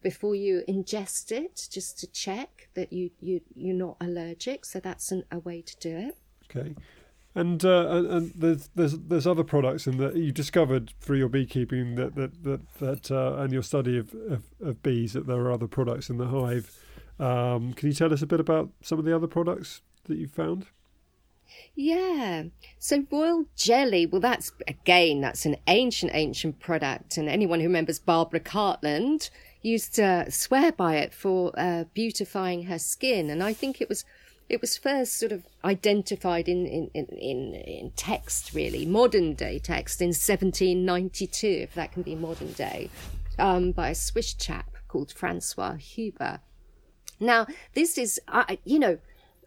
[0.02, 4.64] before you ingest it, just to check that you, you, you're not allergic.
[4.64, 6.18] So that's an, a way to do it.
[6.54, 6.74] Okay.
[7.36, 11.96] And, uh, and there's there's there's other products in that you discovered through your beekeeping
[11.96, 15.50] that that that, that uh, and your study of, of, of, bees that there are
[15.50, 16.70] other products in the hive.
[17.18, 20.28] Um, can you tell us a bit about some of the other products that you
[20.28, 20.66] found?
[21.74, 22.44] Yeah.
[22.78, 27.16] So royal jelly, well, that's again, that's an ancient, ancient product.
[27.16, 29.30] And anyone who remembers Barbara Cartland
[29.62, 33.30] used to swear by it for uh, beautifying her skin.
[33.30, 34.04] And I think it was
[34.54, 40.00] it was first sort of identified in, in, in, in, text, really, modern day text
[40.00, 42.88] in 1792, if that can be modern day,
[43.40, 46.38] um, by a Swiss chap called Francois Huber.
[47.18, 48.98] Now, this is, uh, you know,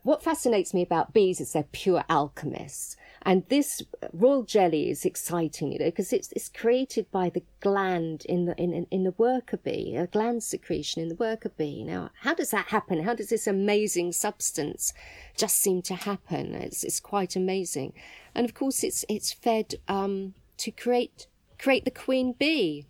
[0.08, 2.96] what fascinates me about bees is they're pure alchemists.
[3.24, 8.24] And this royal jelly is exciting, you know, because it's, it's created by the gland
[8.24, 11.84] in the, in, in the worker bee, a gland secretion in the worker bee.
[11.84, 13.04] Now, how does that happen?
[13.04, 14.93] How does this amazing substance
[15.36, 16.56] just seem to happen?
[16.56, 17.91] It's, it's quite amazing.
[18.34, 21.28] And of course, it's, it's fed, um, to create,
[21.60, 22.86] create the queen bee.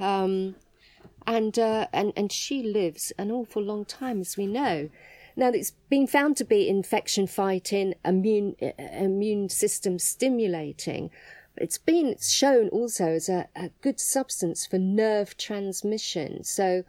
[0.00, 0.54] Um,
[1.26, 4.88] and, uh, and, and she lives an awful long time, as we know.
[5.36, 11.10] Now, it's been found to be infection fighting, immune, uh, immune system stimulating.
[11.56, 16.44] It's been shown also as a, a good substance for nerve transmission.
[16.44, 16.84] So,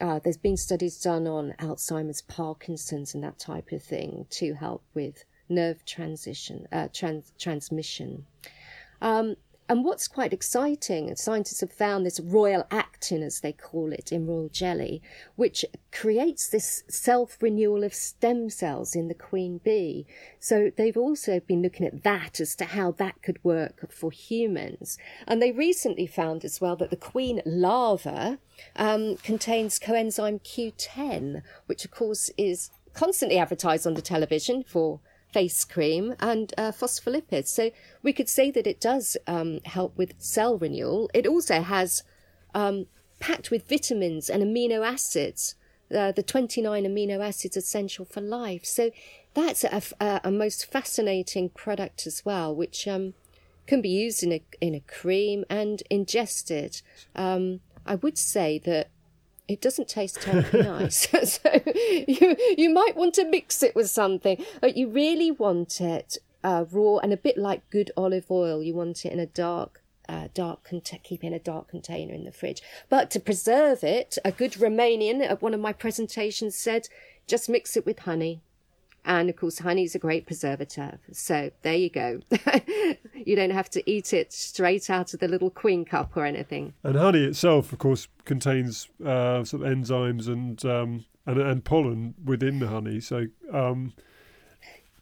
[0.00, 4.82] uh, there's been studies done on Alzheimer's, Parkinson's, and that type of thing to help
[4.94, 8.24] with nerve transition, uh, trans- transmission.
[9.02, 9.36] Um,
[9.70, 14.48] and what's quite exciting, scientists have found this royalactin, as they call it, in royal
[14.48, 15.00] jelly,
[15.36, 20.08] which creates this self renewal of stem cells in the queen bee.
[20.40, 24.98] So they've also been looking at that as to how that could work for humans.
[25.24, 28.40] And they recently found as well that the queen larva
[28.74, 34.98] um, contains coenzyme Q10, which of course is constantly advertised on the television for
[35.32, 37.48] face cream and uh, phospholipids.
[37.48, 37.70] So
[38.02, 41.10] we could say that it does um, help with cell renewal.
[41.14, 42.02] It also has
[42.54, 42.86] um,
[43.18, 45.54] packed with vitamins and amino acids,
[45.94, 48.64] uh, the 29 amino acids essential for life.
[48.64, 48.90] So
[49.34, 53.14] that's a, a, a most fascinating product as well, which um,
[53.66, 56.82] can be used in a in a cream and ingested.
[57.14, 58.88] Um, I would say that
[59.50, 61.08] it doesn't taste terribly nice.
[61.24, 61.50] so
[62.06, 66.64] you you might want to mix it with something, but you really want it uh,
[66.70, 68.62] raw and a bit like good olive oil.
[68.62, 69.82] You want it in a dark.
[70.08, 72.60] Uh, dark cont- keep in a dark container in the fridge.
[72.88, 76.88] But to preserve it, a good Romanian at one of my presentations said,
[77.28, 78.40] just mix it with honey.
[79.04, 80.98] And of course, honey is a great preservative.
[81.12, 82.20] So there you go.
[83.14, 86.74] you don't have to eat it straight out of the little queen cup or anything.
[86.82, 92.58] And honey itself, of course, contains uh, some enzymes and, um, and and pollen within
[92.58, 93.00] the honey.
[93.00, 93.94] So um,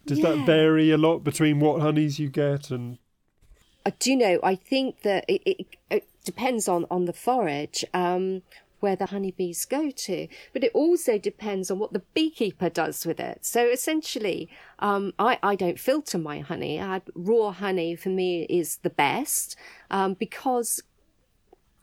[0.06, 0.30] does yeah.
[0.30, 2.98] that vary a lot between what honeys you get and?
[3.86, 4.38] I do know.
[4.42, 7.84] I think that it, it, it depends on on the forage.
[7.94, 8.42] Um,
[8.80, 13.20] where the honeybees go to, but it also depends on what the beekeeper does with
[13.20, 13.44] it.
[13.44, 14.48] So essentially,
[14.78, 16.80] um, I, I don't filter my honey.
[16.80, 19.56] I, raw honey for me is the best
[19.90, 20.82] um, because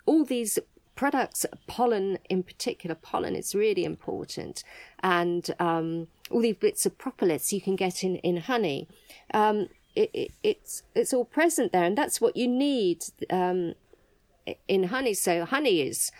[0.05, 0.59] all these
[0.95, 4.63] products, pollen in particular, pollen is really important,
[5.03, 8.87] and um, all these bits of propolis you can get in in honey.
[9.33, 13.73] Um, it, it, it's it's all present there, and that's what you need um,
[14.67, 15.13] in honey.
[15.13, 16.11] So honey is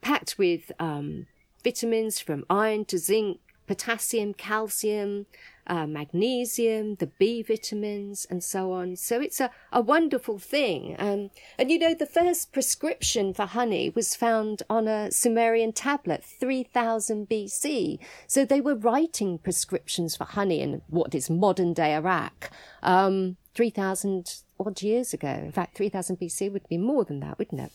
[0.00, 1.26] packed with um,
[1.62, 5.26] vitamins from iron to zinc, potassium, calcium,
[5.68, 8.96] uh, magnesium, the B vitamins, and so on.
[8.96, 10.96] So it's a, a wonderful thing.
[10.98, 16.24] Um, and you know, the first prescription for honey was found on a Sumerian tablet,
[16.24, 17.98] 3000 BC.
[18.26, 22.50] So they were writing prescriptions for honey in what is modern day Iraq.
[22.82, 25.28] Um, 3000 odd years ago.
[25.28, 27.72] In fact, 3000 BC would be more than that, wouldn't it?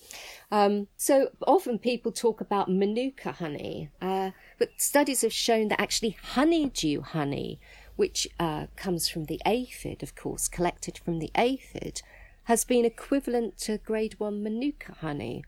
[0.52, 6.18] Um, so often people talk about manuka honey, uh, but studies have shown that actually
[6.22, 7.60] honeydew honey
[7.96, 12.02] which uh, comes from the aphid, of course, collected from the aphid,
[12.46, 15.44] has been equivalent to grade one manuka honey.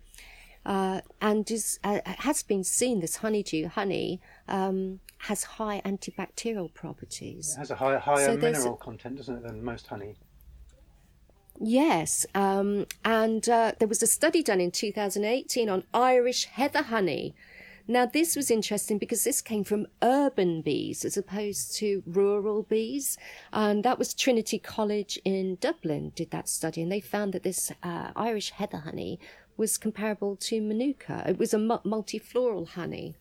[0.66, 7.54] Uh, and is, uh, has been seen this honeydew honey um, has high antibacterial properties.
[7.56, 10.16] It has a higher, higher so mineral content, doesn't it, than most honey?
[11.60, 17.34] Yes, um, and uh, there was a study done in 2018 on Irish heather honey,
[17.88, 23.16] now, this was interesting because this came from urban bees as opposed to rural bees.
[23.54, 26.82] And that was Trinity College in Dublin did that study.
[26.82, 29.20] And they found that this uh, Irish heather honey
[29.56, 31.24] was comparable to Manuka.
[31.28, 33.16] It was a multifloral honey.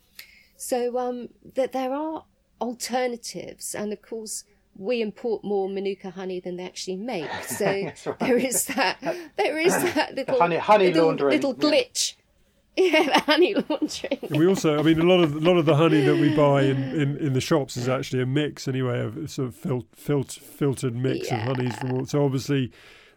[0.57, 2.24] So um, that there are
[2.59, 3.74] alternatives.
[3.74, 4.45] And of course,
[4.77, 7.31] we import more manuka honey than they actually make.
[7.45, 8.18] So right.
[8.20, 8.99] there is that
[9.37, 11.33] there is that little honey, honey little, laundering.
[11.35, 12.14] little glitch
[12.77, 14.18] Yeah, the honey laundering.
[14.31, 16.62] we also, I mean, a lot of a lot of the honey that we buy
[16.62, 20.25] in, in, in the shops is actually a mix anyway of sort of fil- fil-
[20.25, 21.37] filtered mix yeah.
[21.37, 22.07] of honeys from all.
[22.07, 22.72] So obviously,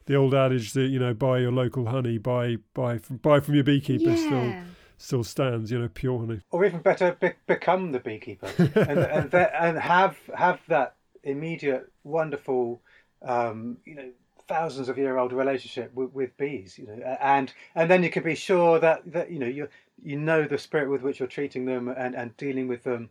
[0.05, 3.55] the old adage that you know buy your local honey, buy buy from, buy from
[3.55, 4.15] your beekeeper yeah.
[4.15, 4.53] still
[4.97, 5.71] still stands.
[5.71, 6.41] You know, pure honey.
[6.51, 10.96] Or even better, be- become the beekeeper and and, that, and have have that
[11.27, 12.81] immediate wonderful,
[13.21, 14.09] um, you know
[14.47, 18.23] thousands of year old relationship with, with, bees, you know, and and then you can
[18.23, 19.67] be sure that that you know you
[20.01, 23.09] you know the spirit with which you're treating them and and dealing with them,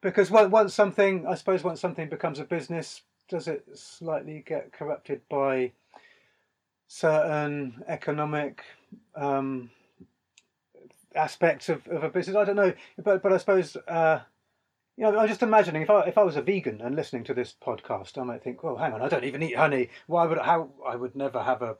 [0.00, 5.22] because once something, I suppose, once something becomes a business, does it slightly get corrupted
[5.28, 5.72] by
[6.86, 8.62] certain economic
[9.14, 9.70] um,
[11.14, 12.36] aspects of, of a business?
[12.36, 12.72] I don't know,
[13.02, 13.76] but but I suppose.
[13.88, 14.20] Uh,
[15.00, 17.32] you know, I'm just imagining if I if I was a vegan and listening to
[17.32, 19.88] this podcast, I might think, well, hang on, I don't even eat honey.
[20.06, 21.76] Why would how I would never have a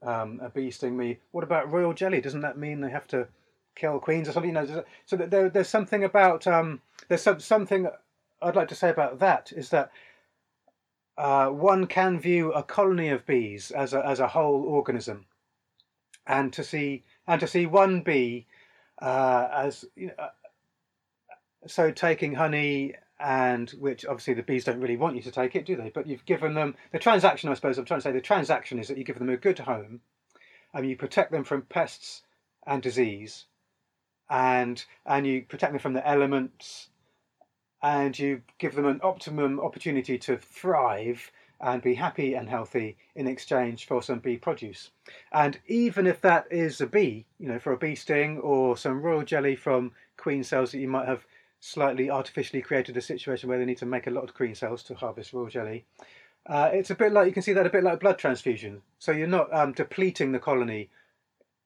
[0.00, 1.18] um, a bee sting me?
[1.32, 2.22] What about royal jelly?
[2.22, 3.28] Doesn't that mean they have to
[3.74, 4.48] kill queens or something?
[4.48, 7.88] You know, so that there, there's something about um, there's some, something
[8.40, 9.92] I'd like to say about that is that
[11.18, 15.26] uh, one can view a colony of bees as a as a whole organism,
[16.26, 18.46] and to see and to see one bee
[19.02, 20.28] uh, as you know,
[21.66, 25.64] so taking honey and which obviously the bees don't really want you to take it,
[25.64, 25.90] do they?
[25.90, 27.48] But you've given them the transaction.
[27.48, 29.60] I suppose I'm trying to say the transaction is that you give them a good
[29.60, 30.00] home,
[30.74, 32.22] and you protect them from pests
[32.66, 33.46] and disease,
[34.28, 36.88] and and you protect them from the elements,
[37.82, 43.28] and you give them an optimum opportunity to thrive and be happy and healthy in
[43.28, 44.90] exchange for some bee produce.
[45.30, 49.00] And even if that is a bee, you know, for a bee sting or some
[49.00, 51.24] royal jelly from queen cells that you might have
[51.64, 54.82] slightly artificially created a situation where they need to make a lot of queen cells
[54.82, 55.84] to harvest royal jelly.
[56.44, 58.82] Uh, it's a bit like you can see that a bit like blood transfusion.
[58.98, 60.90] So you're not um, depleting the colony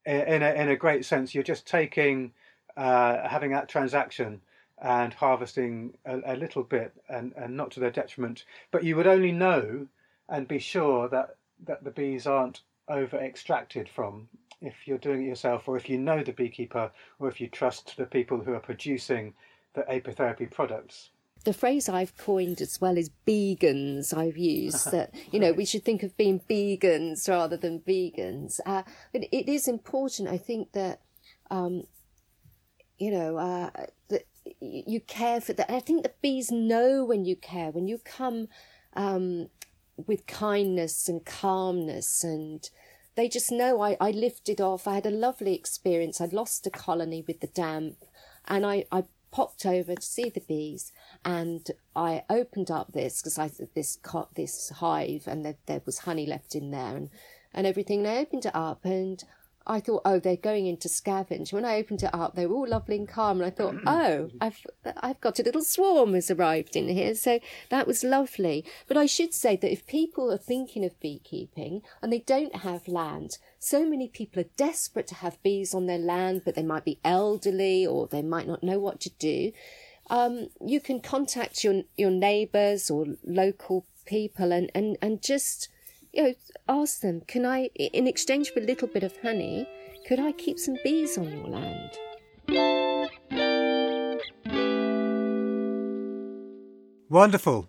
[0.05, 1.35] in a, in a great sense.
[1.35, 2.35] You're just taking,
[2.77, 4.43] uh, having that transaction
[4.83, 8.45] and harvesting a, a, little bit and, and not to their detriment.
[8.71, 9.87] But you would only know
[10.29, 14.29] and be sure that, that the bees aren't over extracted from
[14.61, 17.97] if you're doing it yourself or if you know the beekeeper or if you trust
[17.97, 19.33] the people who are producing
[19.77, 21.11] the apitherapy products.
[21.45, 24.17] The phrase I've coined as well is beegans.
[24.17, 28.59] I've used that, you know, we should think of being beegans rather than vegans.
[28.67, 31.03] Uh, but it is important, I think, that,
[31.51, 31.85] um,
[32.99, 33.71] you know, uh,
[34.09, 34.27] that
[34.61, 35.71] you care for that.
[35.71, 38.49] I think the bees know when you care, when you come
[38.95, 39.51] um,
[39.97, 42.69] with kindness and calmness and
[43.15, 44.87] they just know I, I lifted off.
[44.87, 46.21] I had a lovely experience.
[46.21, 47.97] I'd lost a colony with the damp
[48.47, 49.05] and I, I
[49.37, 53.99] popped over to see the bees and I opened up this because I this
[54.35, 57.11] this hive and there, there was honey left in there and
[57.53, 58.01] and everything.
[58.01, 59.23] And I opened it up and
[59.67, 61.53] I thought, oh, they're going in to scavenge.
[61.53, 64.31] When I opened it up, they were all lovely and calm, and I thought, oh,
[64.41, 64.65] I've
[64.99, 67.41] I've got a little swarm has arrived in here, so
[67.71, 68.65] that was lovely.
[68.87, 72.87] But I should say that if people are thinking of beekeeping and they don't have
[72.87, 76.85] land, so many people are desperate to have bees on their land, but they might
[76.85, 79.53] be elderly or they might not know what to do.
[80.09, 85.69] Um, you can contact your your neighbours or local people and, and, and just
[86.17, 86.35] you know,
[86.69, 89.69] ask them, can I, in exchange for a little bit of honey,
[90.09, 91.91] could I keep some bees on your land?
[97.11, 97.69] Wonderful.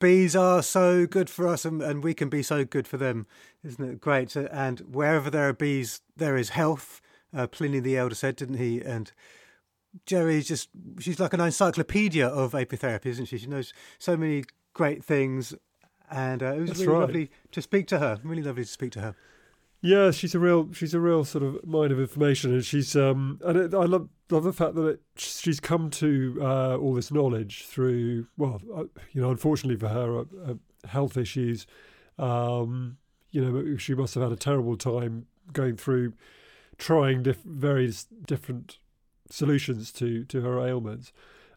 [0.00, 3.26] Bees are so good for us, and, and we can be so good for them,
[3.64, 4.00] isn't it?
[4.00, 4.36] Great.
[4.36, 7.00] And wherever there are bees, there is health.
[7.34, 8.80] Uh, Pliny the Elder said, didn't he?
[8.80, 9.10] And
[10.06, 10.68] Jerry's just,
[11.00, 13.38] she's like an encyclopedia of apitherapy, isn't she?
[13.38, 15.54] She knows so many great things
[16.12, 17.00] and uh, it was That's really right.
[17.00, 18.20] lovely to speak to her.
[18.22, 19.16] Really lovely to speak to her.
[19.80, 23.40] Yeah, she's a real she's a real sort of mind of information, and she's um
[23.44, 27.10] and it, I love love the fact that it, she's come to uh, all this
[27.10, 30.54] knowledge through well, uh, you know, unfortunately for her, uh, uh,
[30.86, 31.66] health issues.
[32.18, 32.98] Um,
[33.32, 36.12] you know, she must have had a terrible time going through
[36.78, 38.78] trying diff- various different
[39.30, 41.12] solutions to to her ailments.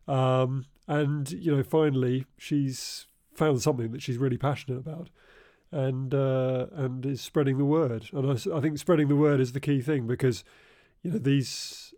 [0.08, 3.06] Um, and you know, finally, she's
[3.36, 5.10] found something that she's really passionate about,
[5.72, 8.10] and uh, and is spreading the word.
[8.14, 10.44] And I, I think spreading the word is the key thing because
[11.04, 11.94] you know these,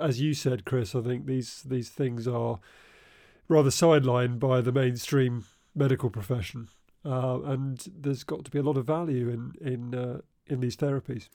[0.00, 0.94] as you said, Chris.
[0.94, 2.60] I think these these things are
[3.48, 6.68] rather sidelined by the mainstream medical profession,
[7.04, 10.76] uh, and there's got to be a lot of value in in uh, in these
[10.76, 11.28] therapies.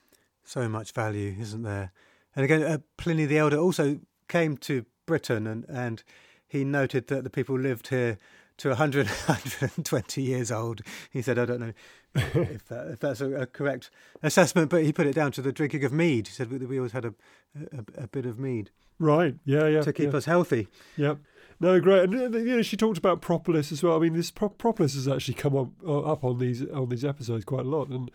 [0.43, 1.91] So much value, isn't there?
[2.35, 6.03] And again, uh, Pliny the Elder also came to Britain, and and
[6.47, 8.17] he noted that the people lived here
[8.61, 10.81] to 100, 120 years old.
[11.09, 11.73] He said, I don't know
[12.15, 13.89] if, that, if that's a, a, correct
[14.21, 16.27] assessment, but he put it down to the drinking of mead.
[16.27, 17.13] He said that we always had a,
[17.55, 18.69] a, a bit of mead.
[18.99, 19.81] Right, yeah, yeah.
[19.81, 20.17] To keep yeah.
[20.17, 20.67] us healthy.
[20.95, 21.17] Yep.
[21.59, 22.03] No, great.
[22.03, 23.95] And uh, you know, she talked about propolis as well.
[23.95, 27.03] I mean, this pro- propolis has actually come up, uh, up on these on these
[27.05, 28.11] episodes quite a lot, and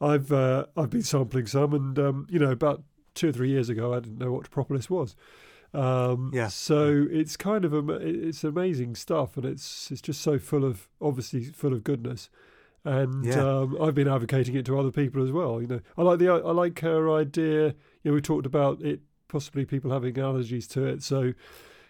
[0.00, 2.82] I've uh, I've been sampling some, and um, you know, about
[3.14, 5.14] two or three years ago, I didn't know what propolis was.
[5.74, 6.48] Um, yeah.
[6.48, 10.88] So it's kind of a, it's amazing stuff, and it's it's just so full of
[11.00, 12.30] obviously full of goodness.
[12.84, 13.42] And yeah.
[13.42, 15.60] um, I've been advocating it to other people as well.
[15.60, 17.74] You know, I like the I like her idea.
[18.02, 21.34] You know, we talked about it possibly people having allergies to it, so you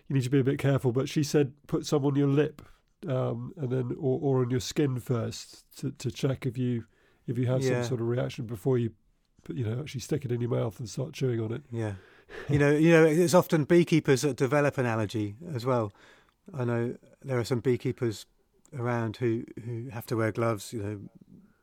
[0.09, 0.93] need to be a bit careful.
[0.93, 2.63] But she said put some on your lip,
[3.07, 6.85] um, and then or, or on your skin first to, to check if you
[7.27, 7.83] if you have yeah.
[7.83, 8.93] some sort of reaction before you
[9.53, 11.63] you know actually stick it in your mouth and start chewing on it.
[11.71, 11.93] Yeah
[12.49, 15.93] you know, you know, it's often beekeepers that develop an allergy as well.
[16.57, 18.27] I know there are some beekeepers
[18.77, 21.01] around who, who have to wear gloves, you know,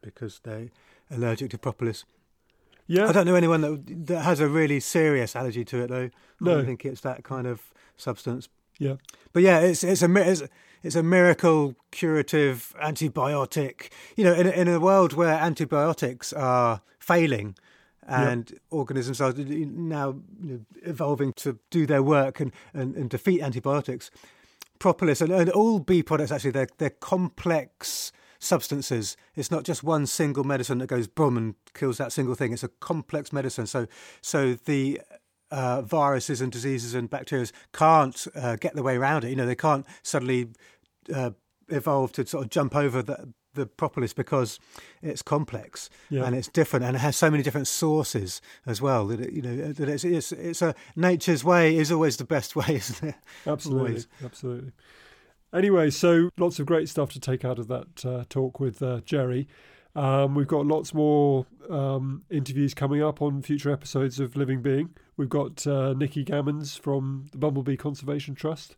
[0.02, 0.70] because they're
[1.10, 2.06] allergic to propolis.
[2.88, 6.10] Yeah, I don't know anyone that that has a really serious allergy to it though.
[6.42, 7.62] No, I think it's that kind of
[7.96, 8.50] substance.
[8.78, 8.96] Yeah,
[9.32, 10.44] but yeah, it's it's a it's,
[10.82, 13.90] it's a miracle curative antibiotic.
[14.18, 17.56] You know, in in a world where antibiotics are failing,
[18.08, 18.62] and yep.
[18.70, 24.12] organisms are now you know, evolving to do their work and, and, and defeat antibiotics.
[24.80, 29.16] Propolis and, and, all bee products actually they're they're complex substances.
[29.36, 32.52] It's not just one single medicine that goes boom and kills that single thing.
[32.52, 33.66] It's a complex medicine.
[33.66, 33.88] So
[34.22, 35.00] so the
[35.52, 39.30] uh, viruses and diseases and bacteria can't uh, get their way around it.
[39.30, 40.50] You know they can't suddenly
[41.14, 41.32] uh,
[41.70, 44.60] evolve to sort of jump over the, the propolis because
[45.02, 46.26] it's complex yeah.
[46.26, 49.42] and it's different and it has so many different sources as well that it, you
[49.42, 53.16] know that it's, it's it's a nature's way is always the best way isn't it?
[53.46, 53.90] Absolutely.
[53.90, 54.08] Always.
[54.24, 54.72] absolutely.
[55.54, 59.02] Anyway so lots of great stuff to take out of that uh, talk with uh,
[59.02, 59.48] jerry.
[59.96, 64.90] Um, we've got lots more um, interviews coming up on future episodes of living being.
[65.18, 68.76] We've got uh, nikki gammans from the bumblebee conservation trust.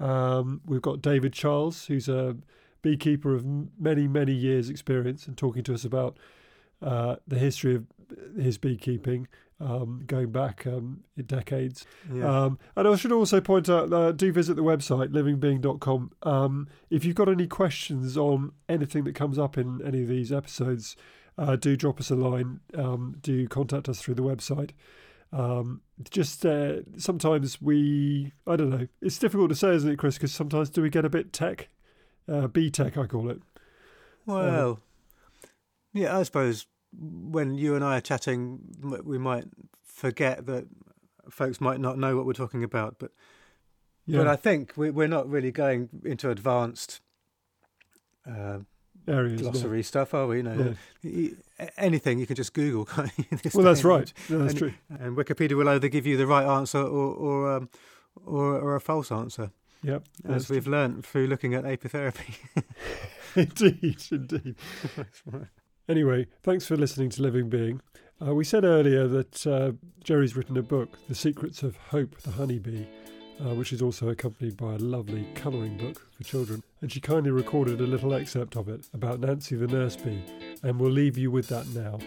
[0.00, 2.36] Um, we've got david charles who's a
[2.82, 3.44] beekeeper of
[3.78, 6.18] many, many years' experience and talking to us about
[6.82, 7.86] uh, the history of
[8.36, 9.26] his beekeeping
[9.60, 11.84] um, going back um, decades.
[12.12, 12.44] Yeah.
[12.44, 16.12] Um, and I should also point out uh, do visit the website, livingbeing.com.
[16.22, 20.32] Um, if you've got any questions on anything that comes up in any of these
[20.32, 20.96] episodes,
[21.36, 24.70] uh, do drop us a line, um, do contact us through the website.
[25.32, 30.14] Um, just uh, sometimes we, I don't know, it's difficult to say, isn't it, Chris?
[30.14, 31.68] Because sometimes do we get a bit tech
[32.28, 33.40] uh, B Tech, I call it.
[34.26, 34.78] Well, um,
[35.92, 38.60] yeah, I suppose when you and I are chatting,
[39.04, 39.44] we might
[39.84, 40.66] forget that
[41.30, 43.12] folks might not know what we're talking about, but
[44.06, 44.18] yeah.
[44.18, 47.00] but I think we're not really going into advanced
[48.26, 48.58] uh,
[49.06, 49.40] areas.
[49.40, 50.38] glossary stuff, are we?
[50.38, 50.74] You know,
[51.76, 52.88] anything you can just Google.
[53.54, 54.12] Well, that's right.
[54.28, 54.74] No, that's and, true.
[54.88, 57.70] And Wikipedia will either give you the right answer or or um,
[58.26, 59.50] or, or a false answer,
[59.82, 60.02] Yep.
[60.28, 62.34] as we've learnt through looking at apitherapy.
[63.36, 64.56] indeed, indeed.
[65.88, 67.80] Anyway, thanks for listening to Living Being.
[68.24, 69.72] Uh, we said earlier that uh,
[70.02, 72.84] Jerry's written a book, The Secrets of Hope, the Honeybee,
[73.40, 76.62] uh, which is also accompanied by a lovely colouring book for children.
[76.80, 80.20] And she kindly recorded a little excerpt of it about Nancy the nurse bee,
[80.62, 81.98] and we'll leave you with that now.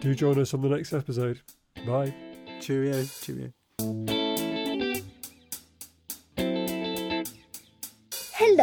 [0.00, 1.40] Do join us on the next episode.
[1.86, 2.14] Bye.
[2.60, 3.63] cheerio, cheerio.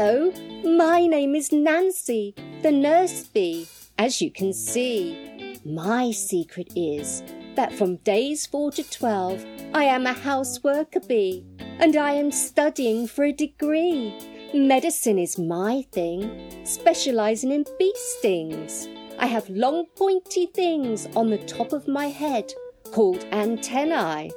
[0.03, 0.33] Hello,
[0.63, 2.33] my name is Nancy,
[2.63, 3.67] the nurse bee.
[3.99, 7.21] As you can see, my secret is
[7.53, 9.45] that from days 4 to 12,
[9.75, 11.45] I am a house worker bee
[11.77, 14.11] and I am studying for a degree.
[14.55, 18.87] Medicine is my thing, specializing in bee stings.
[19.19, 22.51] I have long pointy things on the top of my head
[22.91, 24.31] called antennae.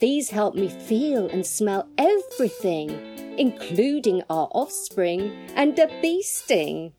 [0.00, 2.90] These help me feel and smell everything,
[3.38, 6.92] including our offspring and a bee sting.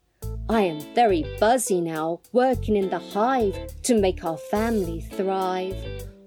[0.48, 5.76] I am very busy now, working in the hive to make our family thrive.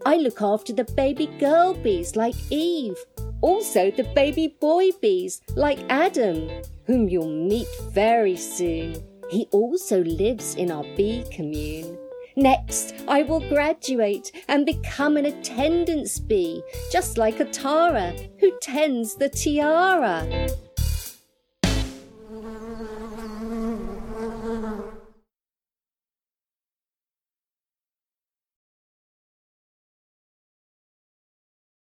[0.04, 2.96] I look after the baby girl bees like Eve,
[3.40, 6.50] also the baby boy bees like Adam,
[6.84, 9.02] whom you'll meet very soon.
[9.30, 11.96] He also lives in our bee commune.
[12.38, 16.62] Next, I will graduate and become an attendance bee,
[16.92, 20.48] just like a Tara who tends the tiara.